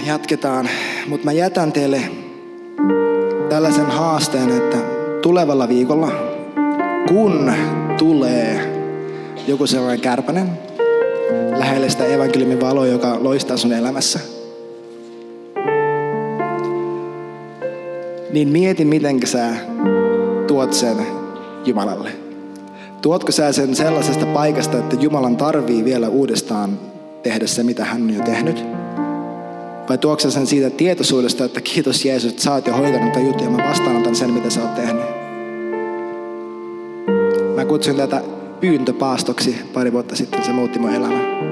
Jatketaan, 0.07 0.69
mutta 1.09 1.25
mä 1.25 1.33
jätän 1.33 1.73
teille 1.73 2.03
tällaisen 3.49 3.87
haasteen, 3.87 4.51
että 4.51 5.02
tulevalla 5.23 5.69
viikolla, 5.69 6.13
kun 7.09 7.53
tulee 7.99 8.73
joku 9.49 9.67
sellainen 9.67 10.01
kärpänen 10.01 10.51
lähelle 11.59 11.91
sitä 11.91 12.05
evankeliumin 12.05 12.61
valoa, 12.61 12.87
joka 12.87 13.19
loistaa 13.21 13.57
sun 13.57 13.73
elämässä, 13.73 14.21
niin 18.33 18.49
mieti, 18.49 18.85
miten 18.85 19.27
sä 19.27 19.49
tuot 20.47 20.73
sen 20.73 20.97
Jumalalle. 21.65 22.11
Tuotko 23.03 23.33
sä 23.33 23.53
sen 23.53 23.77
sellaisesta 23.77 24.27
paikasta, 24.27 24.79
että 24.79 24.97
Jumalan 25.01 25.37
tarvii 25.37 25.85
vielä 25.85 26.09
uudestaan 26.09 26.79
tehdä 27.23 27.47
se, 27.47 27.63
mitä 27.63 27.85
hän 27.85 28.03
on 28.03 28.15
jo 28.15 28.23
tehnyt? 28.25 28.82
Vai 29.89 29.99
tuoksa 29.99 30.31
sen 30.31 30.47
siitä 30.47 30.71
tietoisuudesta, 30.71 31.45
että 31.45 31.61
kiitos 31.61 32.05
Jeesus, 32.05 32.31
että 32.31 32.43
sä 32.43 32.53
oot 32.53 32.67
jo 32.67 32.73
hoitanut 32.73 33.13
tätä 33.13 33.27
juttuja, 33.27 33.51
mä 33.51 33.69
vastaanotan 33.69 34.17
sen, 34.17 34.31
mitä 34.31 34.51
sä 34.51 34.63
oot 34.63 34.75
tehnyt. 34.75 35.05
Mä 37.57 37.65
kutsun 37.65 37.97
tätä 37.97 38.23
pyyntöpaastoksi 38.61 39.57
pari 39.73 39.93
vuotta 39.93 40.17
sitten, 40.17 40.45
se 40.45 40.53
muutti 40.53 40.79
mun 40.79 40.91
elämä. 40.91 41.43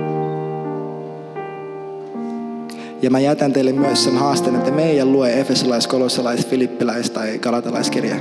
Ja 3.03 3.11
mä 3.11 3.21
jätän 3.21 3.53
teille 3.53 3.73
myös 3.73 4.05
sen 4.05 4.17
haasteen, 4.17 4.57
että 4.57 4.71
meidän 4.71 5.13
lue 5.13 5.41
Efesolais, 5.41 5.87
Kolossalais, 5.87 6.47
Filippiläis 6.47 7.11
tai 7.11 7.39
Galatalaiskirja. 7.39 8.17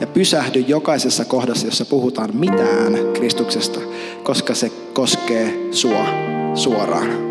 Ja 0.00 0.06
pysähdy 0.06 0.60
jokaisessa 0.60 1.24
kohdassa, 1.24 1.66
jossa 1.66 1.84
puhutaan 1.84 2.36
mitään 2.36 2.94
Kristuksesta, 3.14 3.80
koska 4.22 4.54
se 4.54 4.72
koskee 4.92 5.68
sua 5.70 6.06
suoraan. 6.54 7.27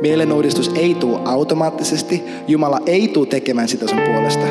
Mielenuudistus 0.00 0.70
ei 0.74 0.94
tule 0.94 1.20
automaattisesti. 1.24 2.24
Jumala 2.48 2.80
ei 2.86 3.08
tule 3.08 3.26
tekemään 3.26 3.68
sitä 3.68 3.88
sun 3.88 4.00
puolesta. 4.00 4.46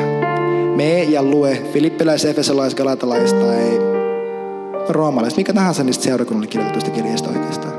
Me 0.76 1.02
ja 1.02 1.22
lue 1.22 1.62
Filippiläis, 1.72 2.24
Efesolais, 2.24 2.74
Galatalais 2.74 3.32
tai 3.32 3.80
roomalais, 4.88 5.36
mikä 5.36 5.52
tahansa 5.52 5.84
niistä 5.84 6.04
seurakunnalle 6.04 6.46
kirjoitetusta 6.46 6.90
kirjasta 6.90 7.30
oikeastaan. 7.30 7.74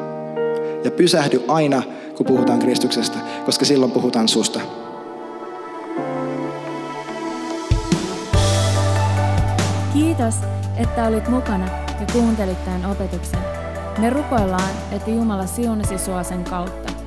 Ja 0.83 0.91
pysähdy 0.91 1.43
aina, 1.47 1.83
kun 2.17 2.25
puhutaan 2.25 2.59
Kristuksesta, 2.59 3.17
koska 3.45 3.65
silloin 3.65 3.91
puhutaan 3.91 4.27
susta. 4.27 4.59
Kiitos, 9.93 10.35
että 10.77 11.07
olit 11.07 11.27
mukana 11.27 11.65
ja 11.99 12.05
kuuntelit 12.13 12.65
tämän 12.65 12.91
opetuksen. 12.91 13.39
Me 13.97 14.09
rukoillaan, 14.09 14.71
että 14.91 15.09
Jumala 15.11 15.45
siunasi 15.45 15.97
sua 15.97 16.23
sen 16.23 16.43
kautta. 16.43 16.98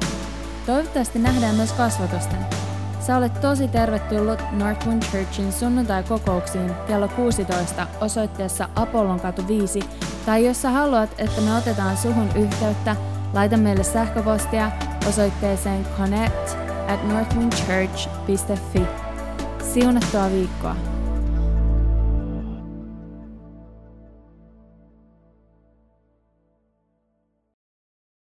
Toivottavasti 0.67 1.19
nähdään 1.19 1.55
myös 1.55 1.73
kasvatusten. 1.73 2.39
Sä 3.07 3.17
olet 3.17 3.41
tosi 3.41 3.69
tervetullut 3.69 4.39
Northwind 4.53 5.03
Churchin 5.03 5.53
sunnuntai-kokouksiin 5.53 6.75
kello 6.87 7.09
16 7.09 7.87
osoitteessa 8.01 8.69
Apollon 8.75 9.21
katu 9.21 9.49
5, 9.49 9.81
tai 10.27 10.47
jos 10.47 10.63
sä 10.63 10.71
haluat, 10.71 11.11
että 11.19 11.41
me 11.41 11.57
otetaan 11.57 11.97
suhun 11.97 12.29
yhteyttä, 12.37 12.97
laita 13.35 13.57
meille 13.57 13.85
sähköpostia 13.85 14.71
osoitteeseen 15.09 15.87
connect 15.99 16.57
at 16.89 17.09
northwindchurch.fi. 17.09 18.83
Siunattua 19.73 20.31
viikkoa! 20.31 20.92